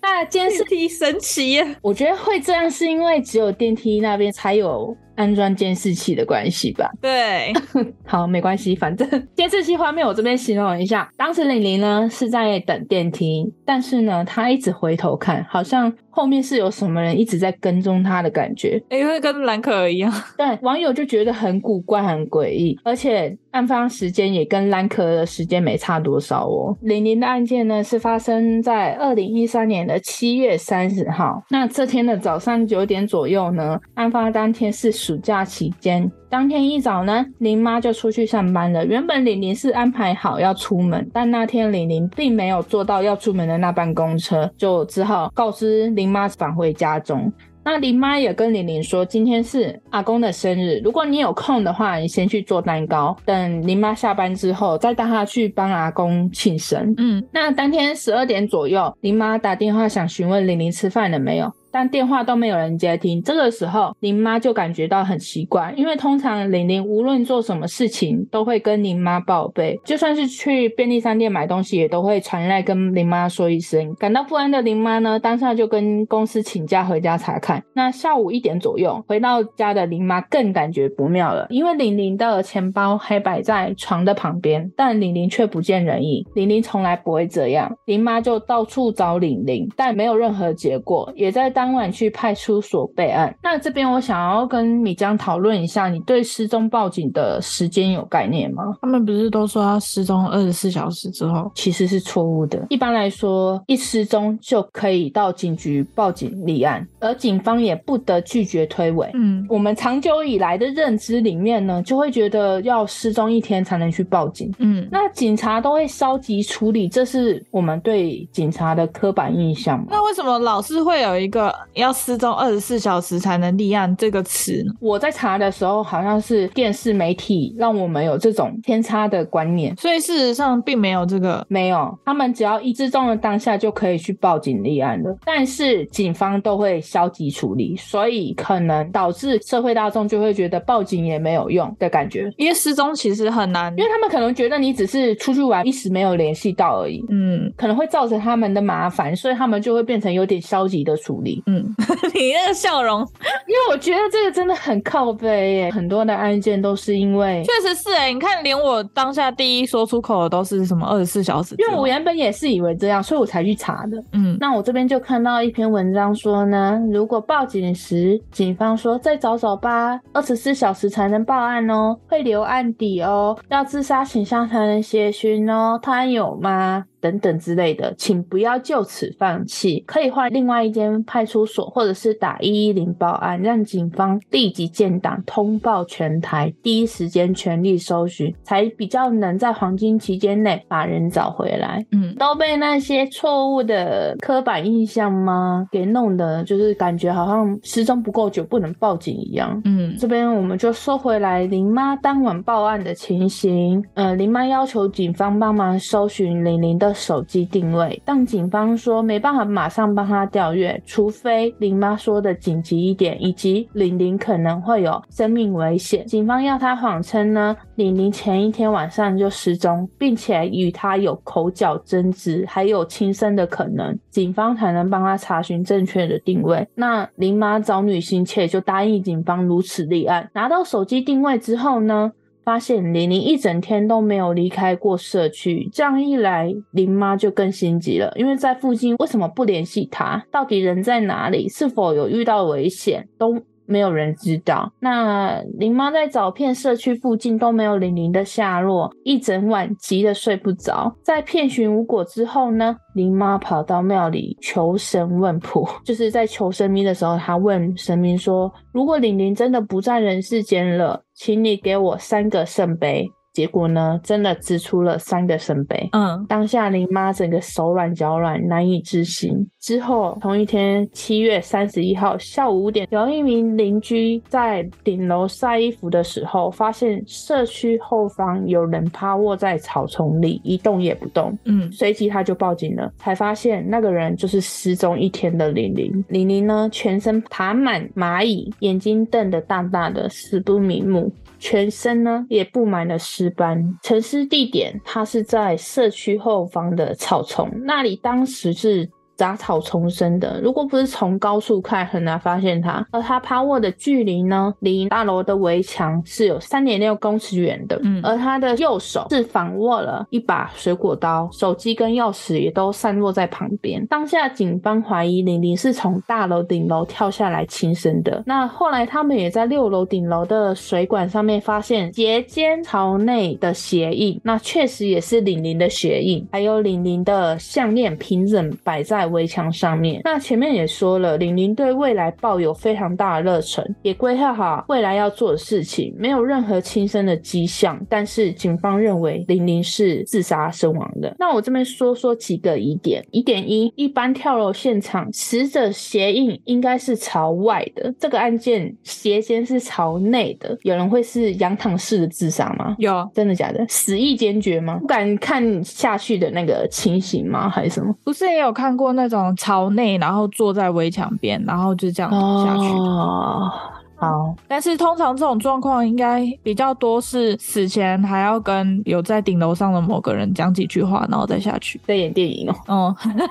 [0.00, 1.76] 那监视器神奇耶！
[1.82, 4.96] 我觉得会这样是因为只有电梯那边才有。
[5.16, 6.90] 安装监视器的关系吧？
[7.00, 7.52] 对，
[8.06, 20.12] 好，没关系，反正监视器画面我这边形容一下，当时玲玲呢是在等电梯，但是呢她一直回头看，好像后面是有什么人一直在跟踪她的感觉，因为跟蓝可儿一样。
[20.38, 26.76] 对，网友就觉得很古怪、很诡异，而且案发时间也跟蓝可儿的时间没差多少哦。
[26.82, 36.10] 玲玲的案件呢是发生在二零一三年的七月三十号，那这天的早上九点左右呢，案发当天是暑假期间。
[36.28, 38.84] 当天一早呢，林妈就出去上班了。
[38.84, 47.32] 原本玲玲是安排好要出门，但那天玲玲并没有坐到要出门的那班公车，就只好告知林妈返回家中。
[47.64, 56.94] 那林妈也跟玲玲说，今天是阿公的生日，如果你有空的话，你先去做蛋糕，等林妈下班之后再带她去帮阿公庆生。
[56.96, 61.52] 嗯，那当天十二点左右，林妈打电话想询问玲玲吃饭了没有。
[61.78, 73.94] 但电话都没有人接听，这个时候林妈就感觉到很奇怪，因为通常玲玲无论做什么事情都会跟林妈报备，就算是去便利商店买东西也都会传来跟林妈说一声。
[73.96, 77.62] 感到不安的林妈呢，当下就跟公司请假回家查看。
[77.74, 86.24] 那下午一点左右回到家的林妈更感觉不妙了，因为玲玲的钱包还摆在床的旁边，但玲玲却不见人影。
[86.34, 91.65] 玲玲从来不会这样，林妈就到处找玲玲，但没有任何结果，也在当。
[91.66, 93.34] 当晚去派出所备案。
[93.42, 98.62] 那这边我想要跟米江讨论一下，你对失踪报警的时间有概念吗？
[98.80, 102.64] 他们不是都说要失踪二十四小时之后，其实是错误的。
[102.70, 109.10] 一般来说，一失踪就可以到警局报警立案，而警方也不得拒绝推诿。
[109.14, 114.54] 嗯，我们长久以来的认知里面呢，就会觉得要失踪一天才能去报警。
[114.60, 119.84] 嗯，那警察都会消极处理，这是我们对警察的刻板印象？
[119.90, 121.52] 那为什么老是会有一个？
[121.74, 151.74] 要失踪二十四小时才能立案这个词，我在查的时候好像是电视媒体让我们有这种偏差的观念，所以事实上并没有这个，没有，他们只要一失踪的当下就可以去报警立案了，但是警方都会消极处理，所以可能导致社会大众就会觉得报警也没有用的感觉，因为失踪其实很难，因为他们可能觉得你只是出去玩一时没有联系到而已，嗯，可能会造成他们的麻烦，所以他们就会变成有点消极的处理，嗯。
[152.14, 164.02] 你那个笑容，因为我觉得这个真的很靠背耶，很多的案件都是因为，确实是哎，你看连我当下第一说出口的都是什么二十四小时，因为我原本也是以为这样，所以我才去查的。
[164.12, 176.84] 嗯，那我这边就看到一篇文章说呢，如果报警时警方说再找找吧，二十四小时才能报案哦，会留案底哦，要自杀倾向才能协寻哦，他有吗？
[177.06, 191.86] 等等之类的，请不要就此放弃，可以换另外一间派出所，或者是打一一零报案，让警方立即建档通报全台，第一时间全力搜寻，才比较能在黄金期间内把人找回来。
[191.92, 199.60] 嗯，都被那些错误的刻板印象吗给弄的，就是感觉好像失踪不够久不能报警一样。
[199.64, 203.80] 嗯，这边我们就说回来，林妈当晚报案的情形。
[203.94, 206.95] 呃，林妈要求警方帮忙搜寻玲玲的。
[206.96, 216.04] 手机定位，但警方说没办法马上帮他调阅，除非林妈说的紧急一点，以及玲玲可能会有生命危险。
[216.06, 226.66] 警方要他谎称呢，玲玲前一天晚上就失踪，并且与他有口角争执，还有轻生的可能，警方才能帮他查询正确的定位。
[226.74, 230.30] 那林妈找女心切，就答应警方如此立案。
[230.32, 232.12] 拿到手机定位之后呢，
[232.46, 240.24] 发现玲玲一整天都没有离开过社区，这样一来，林妈就更心急了，因为在附近为什么不联系她？
[240.30, 241.48] 到底人在哪里？
[241.48, 243.08] 是否有遇到危险？
[243.18, 244.72] 都没有人知道。
[244.80, 250.94] 那林妈在找片社区附近都没有玲玲的下落，一整晚急得睡不着。
[251.02, 263.10] 在遍寻无果之后呢，林妈跑到庙里求神问卜， 就是在求神明的时候，她问神明说：“如果玲玲真的不在人世间了。”请你给我三个圣杯。
[263.32, 265.88] 结果呢，真的掷出了三个圣杯。
[265.92, 269.48] 嗯，当下林妈整个手软脚软，难以置信。
[269.66, 281.36] 之后同一天七月三十一号下午五点，有一名邻居在顶楼晒衣服的时候，发现社区后方有人趴卧在草丛里，一动也不动。
[281.46, 286.04] 嗯，随即他就报警了，才发现那个人就是失踪一天的玲玲。
[286.10, 291.12] 玲玲呢，全身爬满蚂蚁，眼睛瞪得大大的，死不瞑目。
[291.38, 302.86] 全身呢也布满了尸斑，沉尸地点它是在社区后方的草丛，那里当时是杂草丛生的，如果不是从高处看，很难发现它。
[302.92, 307.80] 而它趴卧的距离呢，离大楼的围墙是有三点六公尺远的。
[307.82, 313.84] 嗯，而他的右手是反握了一把水果刀，手机跟钥匙也都散落在旁边。
[313.86, 318.22] 当下警方怀疑玲玲是从大楼顶楼跳下来轻生的。
[318.26, 330.00] 那后来他们也在六楼顶楼的水管上面发现鞋尖朝内的鞋印，那确实也是玲玲的鞋印，还有玲玲的项链平整摆在围墙上面。
[330.04, 337.80] 那前面也说了，玲玲对未来抱有非常大的热忱，也规划好未来要做的事情，没有任何轻生的迹象。
[337.88, 341.14] 但是警方认为玲玲是自杀身亡的。
[341.18, 343.04] 那我这边说说几个疑点。
[343.10, 352.74] 疑点一，一般跳楼现场，死者鞋印应该是朝外的，这个案件鞋尖是朝内的，有人会是仰躺式的自杀吗？
[352.78, 353.64] 有，真的假的？
[353.68, 354.78] 死意坚决吗？
[354.80, 357.48] 不敢看下去的那个情形吗？
[357.48, 357.94] 还是什么？
[358.04, 362.68] 不是也有看过那种朝内，然后坐在围墙边，然后就这样下去。
[362.74, 363.52] 哦
[363.98, 371.80] 好，但是通常这种状况应该比较多是死前还要跟有在顶楼上的某个人讲几句话，然后再下去。
[371.86, 372.94] 在演电影哦。
[373.00, 373.16] 嗯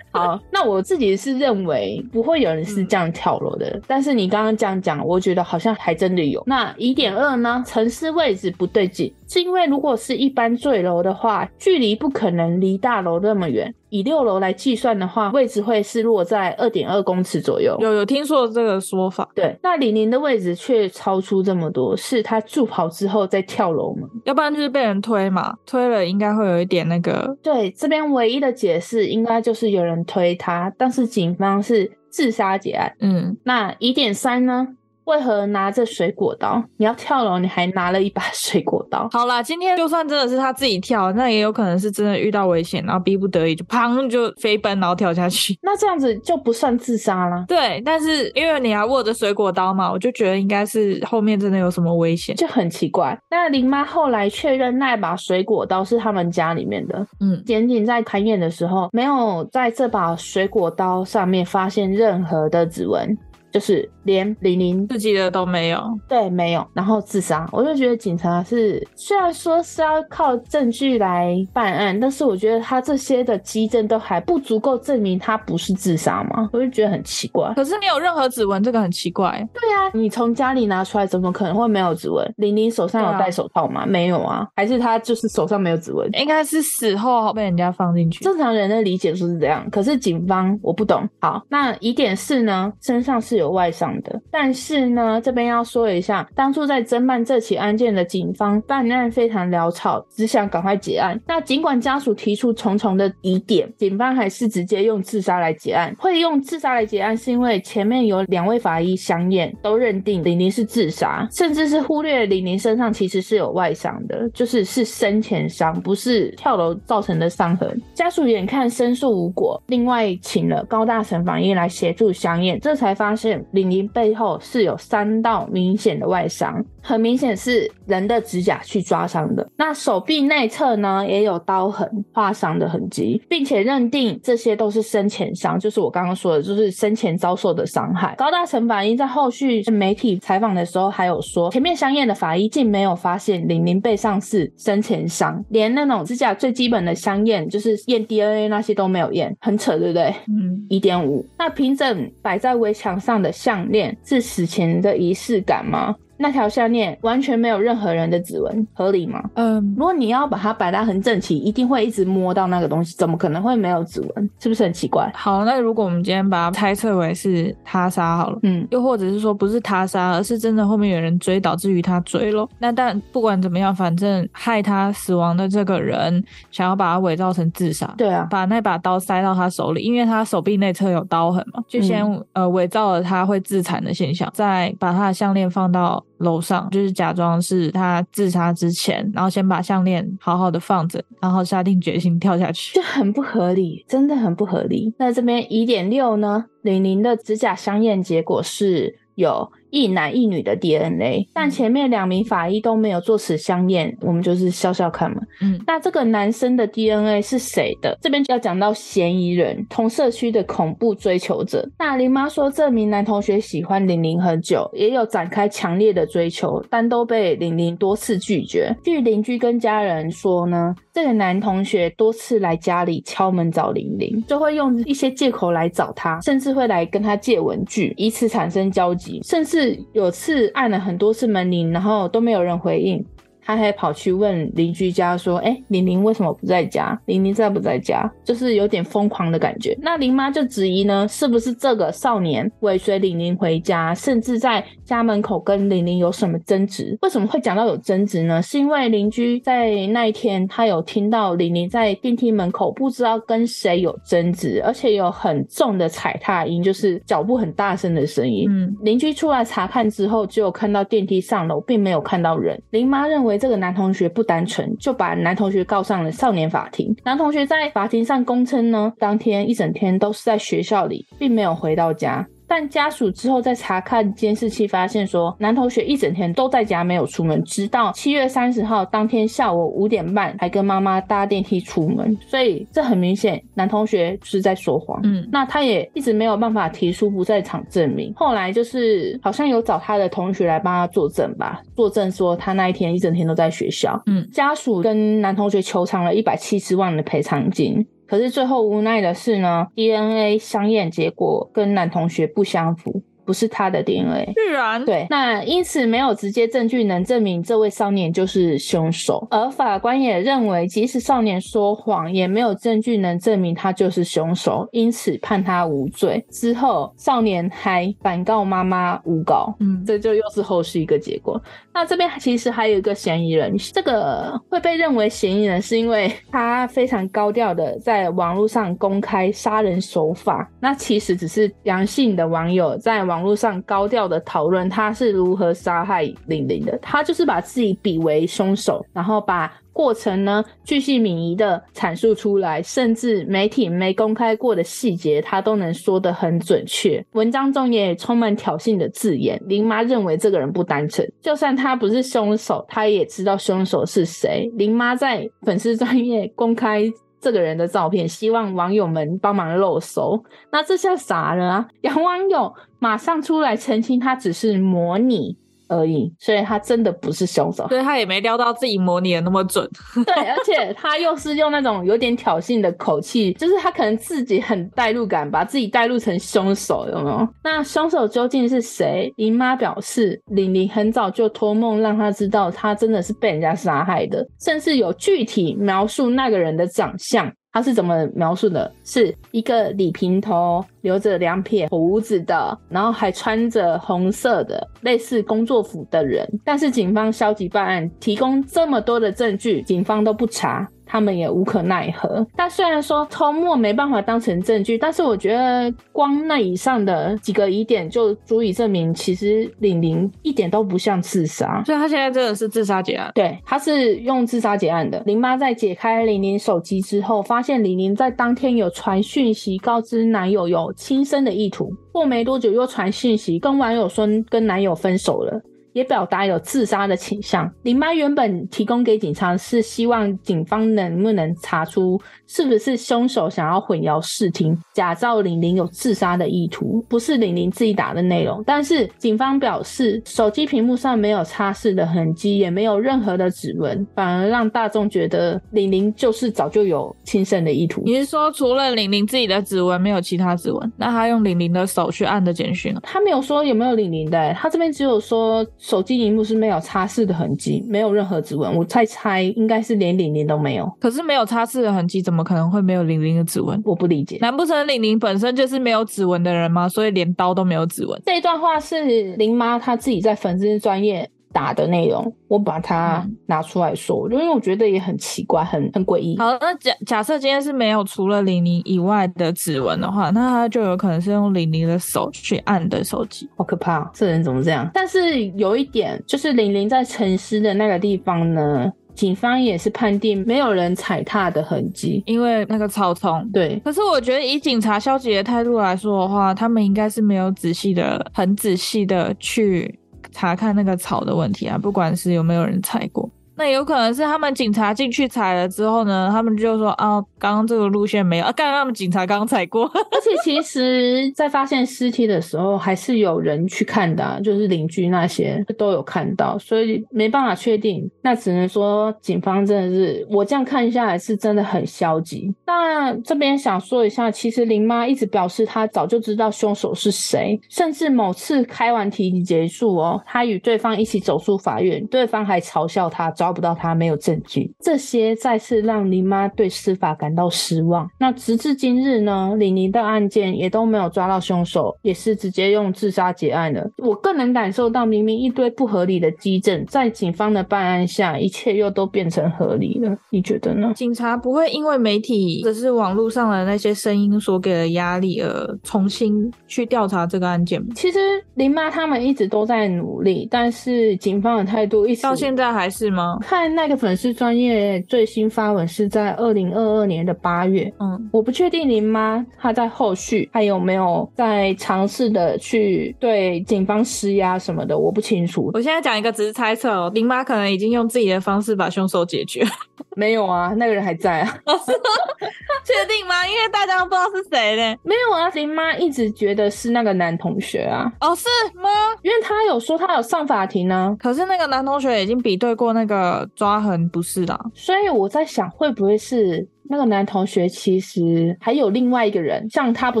[0.10, 6.42] 好，那我自己是认为不会有人是这样跳楼的，嗯、但是你刚刚这样讲，我觉得好像还真的有。
[6.44, 7.62] 那疑点二呢？
[7.64, 13.72] 城市位置不对劲，是因为如果是一般坠楼的话，距离不可能离大楼那么远。
[13.92, 17.76] 以六楼来计算的话，位置会是落在二点二公尺左右。
[17.78, 19.28] 有有听说这个说法？
[19.34, 24.08] 对，那李宁的位置却超出这么多，是他助跑之后再跳楼吗？
[24.24, 27.36] 要不然就是被人推嘛，推了应该会有一点那个。
[27.42, 32.90] 对，这边唯一的解释应该就是有人推他，但是警方是自杀结案。
[33.00, 34.68] 嗯，那疑点三呢？
[35.04, 36.62] 为何拿着水果刀？
[36.76, 39.08] 你要跳楼，你还拿了一把水果刀。
[39.12, 45.58] 好啦，今天就算真的是他自己跳，那也有可能是真的遇到危险，然后逼不得已就砰就飞奔，然后跳下去。
[45.62, 47.44] 那这样子就不算自杀了。
[47.48, 53.18] 对，但是因为你还握着水果刀嘛，我就觉得应该是后面真的有什么危险，就很奇怪。
[53.30, 57.06] 那林妈后来确认那把水果刀是他们家里面的。
[57.20, 63.16] 嗯，检警在勘验的时候，没有在这把水果刀上面发现任何的指纹。
[63.52, 77.52] 就是连玲玲自己的都没有，对，没有，然后自杀，我就觉得警察是虽然说是要靠证据来办案，但是我觉得他这些的基证都还不足够证明他不是自杀嘛，我就觉得很奇怪。
[77.54, 79.30] 可是没有任何指纹，这个很奇怪。
[79.52, 82.26] 对啊，你从家里拿出来，怎么可能会没有指纹？
[82.38, 83.82] 玲玲手上有戴手套吗？
[83.82, 86.08] 啊、没有啊，还是他就是手上没有指纹？
[86.14, 88.24] 应该是死后被人家放进去。
[88.24, 91.06] 正常人的理解就是这样，可是警方我不懂。
[91.20, 92.72] 好，那疑点四呢？
[92.80, 93.41] 身上是有。
[93.42, 101.20] 有外伤的，但是呢，这边要说一下，当初在侦办这起案件的警方办案非常潦草，只想赶快结案。
[101.26, 105.94] 那尽管家属提出重重的疑点，警方还是直接用自杀来结案。
[105.98, 117.80] 会用自杀来结案，是因为前面有两位法医相验，都认定玲玲是自杀，甚至是忽略玲玲身上其实是有外伤的，就是是生前伤，不是跳楼造成的伤痕。
[117.94, 123.31] 家属眼看申诉无果，另外请了高大成法医来协助相验，这才发现。
[123.52, 129.48] 玲玲背后是有三道明显的外伤，很明显是人的指甲去抓伤的。
[129.56, 138.14] 那手臂内侧呢，也有刀痕划伤的痕迹，并且认定这些都是生前伤，就是我刚刚说的，就是生前遭受的伤害。
[138.16, 150.12] 高大成法医在后续媒体采访的时候，还有说，前面相验的法医竟没有发现玲玲背上是生前伤，连那种指甲最基本的相验，就是验 DNA 那些都没有验，很扯，对不对？
[150.28, 151.24] 嗯，一点五。
[151.38, 155.94] 那平整摆在围墙上的项链是死前的仪式感吗？
[156.22, 159.20] 那条项链完全没有任何人的指纹，合理吗？
[159.34, 164.30] 嗯，如果你要把它摆得很整齐，一定会一直摸到那个东西，怎么可能会没有指纹？
[164.38, 165.10] 是不是很奇怪？
[165.14, 172.48] 好，那如果我们今天把它猜测为是他杀好了，嗯，又或者是说不是他杀，而是真的后面有人追，导致于他坠楼。
[172.60, 186.04] 那但不管怎么样，反正害他死亡的这个人想要把他伪造成自杀，对啊，把那把刀塞到他手里，因为他手臂内侧有刀痕嘛，就先、嗯、呃伪造了他会自残的现象，再把他的项链放到。
[186.22, 194.94] 楼上就是假装是他自杀之前，然后先把项链好好的放着，然后下定决心跳下去，就很不合理，真的很不合理。
[194.98, 196.46] 那这边疑点六呢？
[196.62, 205.16] 李玲的指甲相验结果是有一男一女的 DNA，但前面两名法医都没有做此相验，我们就是笑笑看嘛。
[205.40, 207.96] 嗯，那这个男生的 DNA 是谁的？
[208.02, 211.66] 这边就要讲到嫌疑人，同社区的恐怖追求者。
[211.78, 218.76] 那林妈说，这名男同学喜欢玲玲很久，也有展开强烈的追求，但都被玲玲多次拒绝。
[218.84, 233.02] 据邻居跟家人说呢，这个男同学多次来家里敲门找玲玲，就会用一些借口来找她，甚至会来跟她借文具，以此产生交集，甚至有次按了很多次门铃，然后都没有人回应。
[233.44, 236.96] 他还跑去问邻居家说：“哎、欸，玲玲为什么不在家？
[237.06, 238.08] 玲玲在不在家？
[238.24, 246.96] 就是有点疯狂的感觉。”那林妈就质疑呢，是不是这个少年尾随玲玲回家，甚至在家门口跟玲玲有什么争执？
[247.02, 248.40] 为什么会讲到有争执呢？
[248.40, 258.46] 是因为邻居在那一天他有听到玲玲在电梯门口不知道跟谁有争执，而且有很重的踩踏音，就是脚步很大声的声音。
[258.48, 262.56] 嗯，邻居出来查看之后，只有看到电梯上楼，并没有看到人。
[262.70, 263.31] 林妈认为。
[263.38, 266.94] 这个男同学不单纯，就把男同学告上了少年法庭。
[267.04, 272.26] 男同学在法庭上供称呢，当天一整天都是在学校里，并没有回到家。
[272.52, 282.14] 但家属之后在查看监视器，发现说男同学一整天都在家，没有出门，直到七月三十号当天下午五点半还跟妈妈搭电梯出门。
[282.26, 285.00] 所以这很明显，男同学是在说谎。
[285.02, 288.12] 嗯，那他也一直没有办法提出不在场证明。
[288.14, 293.98] 后来就是好像有找他的同学来帮他作证吧，作证说他那一天一整天都在学校。
[294.04, 297.86] 嗯，家属跟男同学求偿了一百七十万的赔偿金。
[298.12, 303.02] 可是最后无奈的是呢，DNA 相验结果跟男同学不相符。
[303.24, 316.24] 不是他的 DNA，自然对，那因此没有直接证据能证明这位少年就是凶手，而法官也认为，即使少年说谎，也没有证据能证明他就是凶手，因此判他无罪。
[316.30, 321.40] 之后，少年还反告妈妈诬告，嗯，这就又是后续一个结果。
[321.72, 333.11] 那这边其实还有一个嫌疑人，这个会被认为嫌疑人，是因为他非常高调的在网络上公开杀人手法，那其实只是阳性的网友在网。
[333.12, 347.04] 网络上高调的讨论他是如何杀害玲玲的，他就是把自己比为凶手，然后把过程呢巨细靡遗的阐述出来，甚至媒体没公开过的细节，他都能说得很准确。
[347.12, 349.38] 文章中也充满挑衅的字眼。
[349.46, 354.50] 林妈认为这个人不单纯，就算他不是凶手，他也知道凶手是谁。
[354.56, 356.90] 林妈在粉丝专业公开。
[357.24, 360.20] 这个人的照片，希望网友们帮忙肉搜。
[360.50, 361.68] 那这下傻了啊！
[361.82, 362.52] 杨网友
[362.82, 365.38] 马上出来澄清，他只是模拟。
[365.68, 369.66] 而已，所以他真的不是凶手， 所以他也没料到自己模拟的那么准。
[370.04, 377.26] 对，而且他又是用那种有点挑衅的口气，就是他可能自己很代入感，把自己代入成凶手，有没有？
[377.42, 379.10] 那凶手究竟是谁？
[379.16, 387.32] 姨妈表示，玲玲很早就托梦让他知道，他真的是被人家杀害的，甚至有具体描述那个人的长相。
[387.52, 388.72] 他是怎么描述的？
[388.82, 396.26] 是一个理平头，留着两撇胡子的，然后还穿着红色的类似工作服的人。
[396.42, 400.66] 但是警方消极办案，提供这么多的证据，警方都不查。
[400.92, 402.24] 他们也无可奈何。
[402.36, 411.62] 但虽然说偷摸没办法当成证据，但是我觉得光那以上的几个疑点就足以证明，其实玲玲一点都不像自杀。
[411.64, 413.10] 所以她现在真的是自杀结案。
[413.14, 415.02] 对，她是用自杀结案的。
[415.06, 425.40] 林妈在解开玲玲手机之后，发现玲玲在当天有传讯息告知男友有轻生的意图，过没多久又传讯息跟网友说跟男友分手了。
[425.72, 427.50] 也表达有自杀的倾向。
[427.62, 438.42] 林妈原本提供给警察是希望警方能不能查出是不是凶手想要混淆视听，假造玲玲有自杀的意图，不是玲玲自己打的内容。
[438.46, 447.82] 但是警方表示，手机屏幕上没有擦拭的痕迹，也没有任何的指纹，反而让大众觉得玲玲就是早就有轻生的意图。
[447.84, 450.72] 你是说，除了玲玲自己的指纹，没有其他指纹？
[450.76, 452.74] 那他用玲玲的手去按的简讯？
[452.82, 455.46] 他没有说有没有玲玲的、欸，他这边只有说。
[455.62, 458.52] 手机荧幕是没有擦拭的痕迹，没有任何指纹。
[458.52, 460.68] 我猜猜应该是连玲玲都没有。
[460.80, 463.62] 可是没有擦拭的痕迹，怎么可能会没有玲玲的指纹？
[463.64, 464.18] 我不理解。
[464.20, 466.68] 难不成玲玲本身就是没有指纹的人吗？
[466.68, 468.02] 所以连刀都没有指纹？
[468.04, 476.16] 这一段话是林妈她自己在粉丝专页打的内容，我把它拿出来说，因为我觉得也很奇怪，很很诡异。
[476.18, 484.70] 好，那假假设今天是没有除了玲玲以外的指纹的话，那他就有可能是用玲玲的手去按的手机，好可怕，这人怎么这样？
[484.72, 488.72] 但是有一点，就是玲玲在沉尸的那个地方呢。
[488.94, 493.26] 警方也是判定没有人踩踏的痕迹，因为那个草丛。
[493.32, 499.80] 对，可是我觉得以警察消极的态度来说的话，他们应该是没有仔细的、很仔细的去
[500.12, 503.10] 查看那个草的问题啊，不管是有没有人踩过。
[503.36, 509.64] 那有可能是他们警察进去踩了之后呢，他们就说啊，刚刚这个路线没有啊，刚刚他们警察刚踩过。
[509.90, 517.90] 而且其实，在发现尸体的时候，还是有人去看的，就是邻居那些都有看到，所以没办法确定。
[518.02, 522.32] 那只能说警方真的是，我这样看下来是真的很消极。
[522.46, 533.32] 那这边想说一下，其实林妈一直表示她早就知道凶手是谁，甚至某次开完庭结束哦，她与对方一起走出法院，对方还嘲笑她找。
[533.32, 537.88] 不到他没有证据，这些再次让林妈对司法感到失望。
[537.98, 543.66] 那直至今日呢，李宁的案件也都没有抓到凶手，也是直接用自杀结案了。
[543.78, 549.96] 我更能感受到，明明一堆不合理的基证，在警方的办案下，一切又都变成合理了。
[550.10, 550.70] 你觉得呢？
[550.74, 557.68] 警察不会因为媒体或者是网络上的那些声音所给的压力而重新去调查这个案件吗？
[557.74, 557.98] 其实
[558.34, 563.11] 林妈他们一直都在努力，但是警方的态度一直到现在还是吗？
[563.20, 575.50] 看那个粉丝专业最新发文是在二零二二年的八月，嗯，我不确定林妈她在后续还有没有在尝试的去对警方施压什么的，我不清楚。
[575.54, 579.42] 我现在讲一个只是猜测哦，林妈可能已经用自己的方式把凶手解决。
[579.96, 581.38] 没有啊，那个人还在啊。
[582.64, 583.26] 确定吗？
[583.26, 584.78] 因为大家都不知道是谁嘞。
[584.82, 587.92] 没有啊，林妈一直觉得是那个男同学啊。
[588.00, 588.68] 哦，是吗？
[589.02, 590.96] 因为他有说他有上法庭呢。
[590.98, 594.38] 可是那个男同学已经比对过那个抓痕，不是的。
[594.54, 596.48] 所以我在想，会不会是？
[596.68, 600.00] 那个男同学其实还有另外一个人，像他不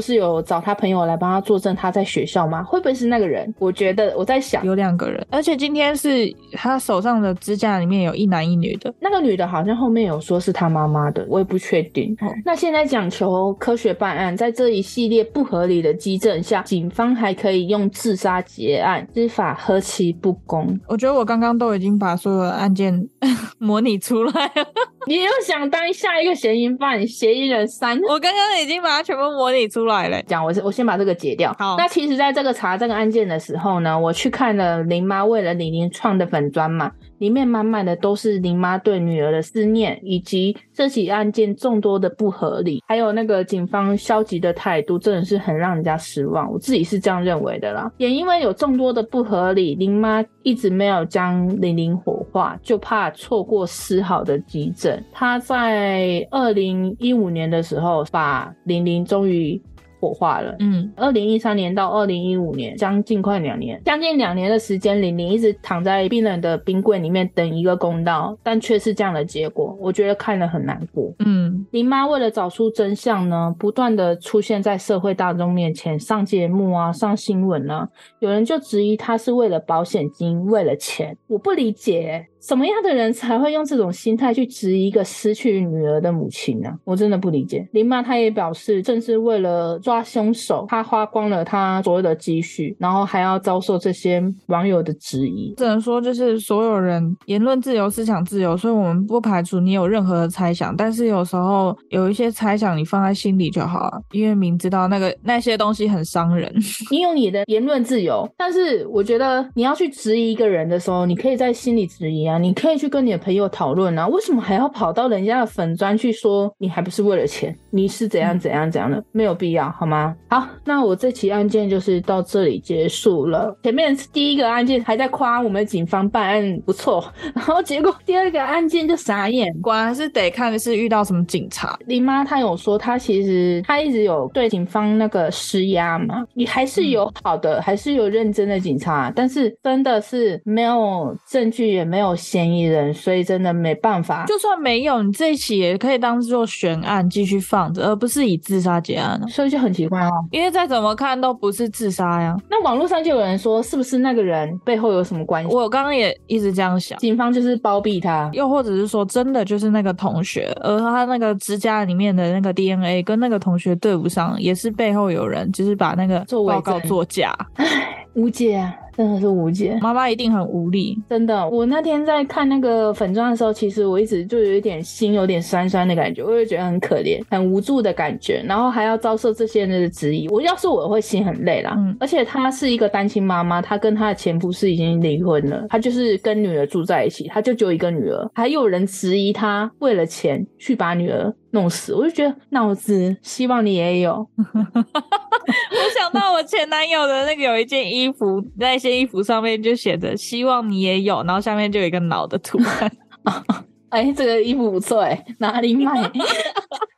[0.00, 2.62] 是有找他朋友来帮他作证，他在学校吗？
[2.62, 3.52] 会不会是那个人？
[3.58, 12.16] 我觉得我在想，有两个人，而且今天是他手上的支架里面有一男一女的，那个女的好像后面有说是他妈妈的，我也不确定。
[12.20, 20.78] 哦，那现在讲求科学办案，在这一系列不合理的激证下，警方还可以用自杀结案，司法何其不公？
[20.88, 22.94] 我觉得我刚刚都已经把所有的案件
[23.58, 24.66] 模拟出来了。
[25.06, 27.98] 你又想当下一个嫌疑犯、嫌疑人三？
[28.08, 30.22] 我刚刚已经把它全部模拟出来了。
[30.22, 31.54] 讲，我我先把这个解掉。
[31.58, 36.92] 好，那其实在这个查这个案件的时候呢，我去看了林妈为了李宁创的粉砖嘛。
[37.22, 46.50] 里面满满的都是林妈对女儿的思念，以及这起案件众多的不合理，还有那个警方消极的态度，真的是很让人家失望。
[46.50, 47.88] 我自己是这样认为的啦。
[47.96, 55.00] 也因为有众多的不合理，林妈一直没有将玲玲火化，就怕错过丝毫的急诊。
[55.12, 59.62] 她在二零一五年的时候，把玲玲终于。
[60.02, 60.56] 火化了。
[60.58, 71.12] 嗯，二零一三年到二零一五年，将近快两年，将近两年的时间，玲玲一直躺在冰冷的冰柜里面等一个公道，但却是这样的结果，我觉得看了很难过。
[71.20, 77.88] 嗯，林妈为了找出真相呢，不断的出现在社会大众面前，上节目啊，上新闻啊，
[78.18, 82.26] 有人就质疑她是为了保险金，为了钱，我不理解。
[82.40, 86.76] 什么样的人才会用这种心态去质疑一个失去女儿的母亲呢？
[86.82, 87.64] 我真的不理解。
[87.70, 95.52] 林妈她也表示，正是为了抓凶手，他花光了他所有的积蓄，然后还要遭受这些网友的质疑。
[95.56, 106.48] 只能说，就是所有人言论自由、思想自由，所以我们不排除你有任何的猜想，但是有时候有一些猜想你放在心里就好了，因为明知道那个那些东西很伤人。
[106.92, 112.38] 你有你的言论自由，但是我觉得你要去质疑一个人的时候，你可以在心里质疑啊。
[112.38, 117.56] 你可以去跟你的朋友讨论啊，为什么还要跑到人家的粉砖去说你还不是为了钱？
[117.70, 119.02] 你是怎样怎样怎样的？
[119.12, 120.14] 没有必要，好吗？
[120.28, 123.52] 好，那我这起案件就是到这里结束了。
[123.64, 127.04] 前面第一个案件还在夸我们警方办案不错，
[127.34, 131.76] 然后结果第二个案件就傻眼，果然是得看的是遇到什么警察。
[131.86, 144.26] 林妈她有说，她其实她一直有对警方那个施压嘛，你还是有好的，还是有认真的警察，但是真的是没有证据，也没有嫌疑人，所以真的没办法。
[144.26, 149.20] 就算没有，你这一起也可以当做悬案继续放着，而不是以自杀结案。
[149.28, 152.36] 所以就很奇怪哦，因为再怎么看都不是自杀呀。
[152.50, 155.54] 那网络上就有人说，是不是那个人背后有什么关系？
[155.54, 167.34] 我刚刚也一直这样想，警方就是包庇他，又或者是说真的就是那个同学，而他那个支架里面的那个 DNA 跟那个同学对不上，也是背后有人就是把那个报告作假。
[167.54, 168.74] 唉，无解啊。
[168.96, 169.78] 真的是无解。
[169.80, 171.48] 妈妈一定很无力，真的。
[171.48, 180.28] 我那天在看那个粉妆的时候，其实我一直就有一点心有点酸酸的感觉，我就觉得很可怜、很无助的感觉，然后还要遭受这些人的质疑。
[180.28, 181.74] 我要是我会心很累啦。
[181.76, 194.14] 嗯，而且她是一个单亲妈妈，她跟她的前夫是已经离婚了，她就是跟女儿住在一起，她就只有一个女儿，还有人质疑她为了钱去把女儿弄死，我就觉得脑子，希望你也有。
[194.36, 202.92] 我想到我前男友的那个有一件衣服，那些衣服上面就写着“希望你也有”，然后下面就有一个脑的图案。
[203.90, 206.10] 哎、这个衣服不错哎，哪里买？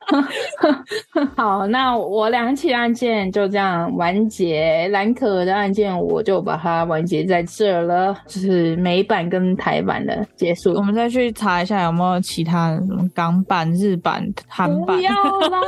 [1.36, 4.88] 好，那我两起案件就这样完结。
[4.88, 10.74] 蓝可的案件我就把它完结在这了，就是美版跟台版的结束。
[10.74, 14.96] 我们再去查一下有没有其他的什么港版、日版、韩版。
[14.96, 15.60] 不要啦，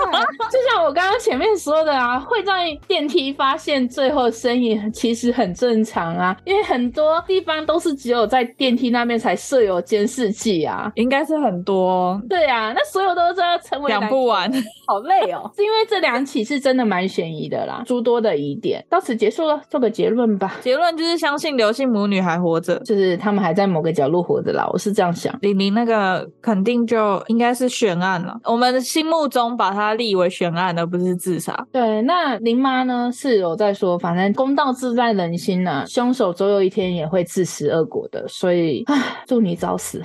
[0.50, 12.20] 就像我刚刚前面说的啊，会在电梯发现最后身影，其实很正常啊，因为很多地方都是只有在电梯那边才设有监视器啊，应该是很多。
[12.28, 14.50] 对啊，那所有都是要成为两不完。
[14.86, 18.84] 好累哦，是 因为这两起是真的蛮悬疑的啦，诸多的疑点。
[18.88, 20.56] 到此结束了，做个结论吧。
[20.60, 24.68] 结论就是相信刘姓母女还活着，就是他们还在某个角落活着啦。
[24.72, 25.36] 我是这样想。
[25.42, 31.66] 李明那个肯定就应该是悬案了，我们心目中把它立为悬案，而不是自杀。
[31.72, 33.10] 对，那林妈呢？
[33.12, 38.26] 是有在说，反正公道自在人心呐、啊，凶手总有一天也会自食恶果的。
[38.28, 40.02] 所以，唉，祝你早死。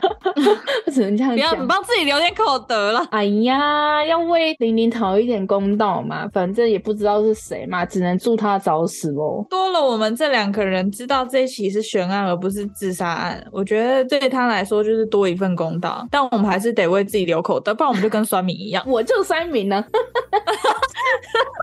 [0.86, 3.06] 我 只能这样讲，不要你帮自己留点口德了。
[3.12, 9.46] 哎呀，要为玲玲讨一点公道嘛，反正也不知道是谁嘛，只能祝他早死喽。
[9.50, 16.06] 多了我们这两个人知道这一起是悬案而不是自杀案，我觉得对他来说就是多一份公道。
[16.12, 18.84] 但我们还是得为自己留口德，不然我们就跟酸民一样。
[18.88, 19.84] 我就酸民呢。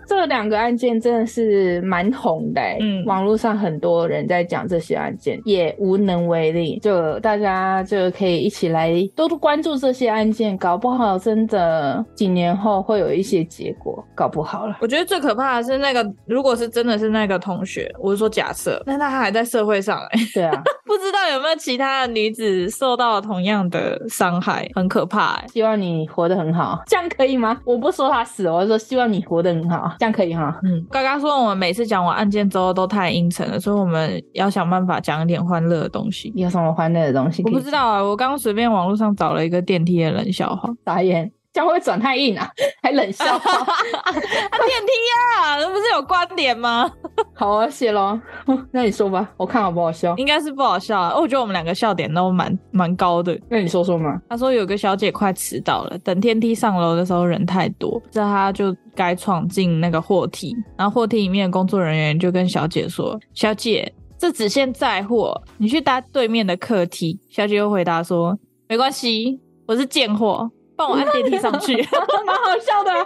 [0.07, 6.79] 这两个案件真的是蛮红的，嗯，网络上很多人在讲这些案件，也无能为力。
[6.79, 14.77] 就大家就可以一起来多多关注这些案件，搞不好真的几年后会有一些结果，搞不好了。
[14.81, 20.51] 我觉得最可怕的是那个，如果是真的是那个同学，我是说假设，那他还在社会上，哎，对啊，
[20.85, 25.33] 不知道有没有其他的女子受到同样的伤害，很可怕。
[25.35, 27.59] 哎，希望你活得很好，这样可以吗？
[27.65, 30.59] 我不说他死了，我说希望你活得很好，这样可以哈。
[30.63, 36.31] 嗯，刚刚说我们每次讲完案件之后都太阴沉了，所以我们要想办法讲一点欢乐的东西。
[36.35, 37.43] 有什么欢乐的东西？
[37.43, 41.31] 我不知道啊，我刚刚随便网络上找了一个电梯的冷笑话， 傻眼。
[41.59, 42.49] 这样会转太硬啊，
[42.81, 43.51] 还冷笑话？
[43.59, 46.89] 啊，电梯呀，那不是有观点吗？
[47.33, 48.17] 好啊，谢喽。
[48.71, 50.15] 那你说吧，我看好不好笑？
[50.15, 51.13] 应该是不好笑啊。
[51.13, 53.37] 我觉得我们两个笑点都蛮蛮高的。
[53.49, 54.17] 那你说说嘛。
[54.29, 60.55] 他说有个小姐快迟到了，等电梯上楼的时候人太多，这他就该闯进那个货梯。
[60.77, 68.39] 然后货梯里面的工作人员就跟小姐说：“小姐，这只限载货，你去搭对面的客梯。”小姐又回答说
[68.69, 70.49] ：“没关系，我是贱货。”
[70.79, 71.75] 帮我按电梯上去，
[72.25, 72.91] 蛮好笑的。
[72.93, 73.03] 哎、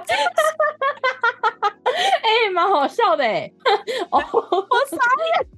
[2.45, 3.51] 欸，蛮好笑的哎。
[4.11, 4.29] 哦，我傻眼，
[5.49, 5.57] 我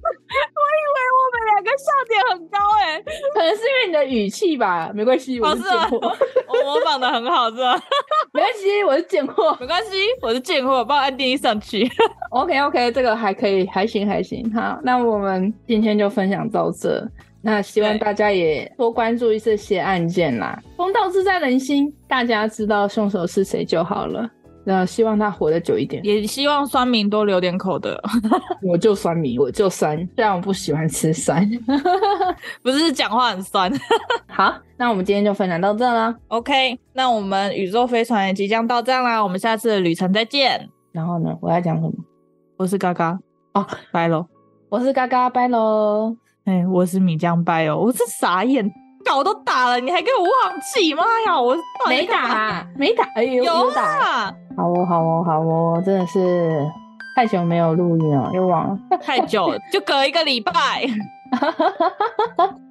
[0.72, 2.96] 以为我们两个笑点很高哎，
[3.34, 4.90] 可能是因为你的语气吧。
[4.94, 5.98] 没关系，我是贱货。
[6.48, 7.78] 我模仿的很好，是吧？
[8.32, 9.54] 没关系，我是贱货。
[9.60, 10.82] 没关系，我是贱货。
[10.82, 11.86] 帮我按电梯上去。
[12.30, 14.50] OK OK，这个还可以，还行还行。
[14.54, 17.06] 好，那我们今天就分享到这。
[17.46, 24.28] 那希望大家也多关注一这些案件啦，公道自在人心，大家知道凶手是谁就好了。
[24.64, 27.96] 那希望他活得久一点，也希望酸民多留点口德。
[28.66, 31.48] 我就酸民，我就酸，虽然我不喜欢吃酸，
[32.64, 33.72] 不是讲话很酸。
[34.26, 36.12] 好，那我们今天就分享到这啦。
[36.26, 40.68] OK，那我们宇宙飞船也即将到站啦，我们下次的旅程再见。
[40.90, 41.92] 然后呢，我要讲什么？
[42.56, 43.16] 我是嘎嘎
[43.54, 44.26] 哦，拜喽。
[44.68, 46.16] 我是嘎嘎，拜喽。
[46.46, 48.72] 哎、欸，我是米江拜哦，我是傻眼，
[49.04, 50.94] 稿都打了，你还给我忘记？
[50.94, 51.56] 妈呀，我
[51.88, 54.34] 没打、啊，没打，哎呦，有打啊！
[54.56, 56.64] 好哦，好哦，好哦，真的是
[57.16, 60.52] 太久没有录音了，又忘了，太久了，就隔一个礼拜。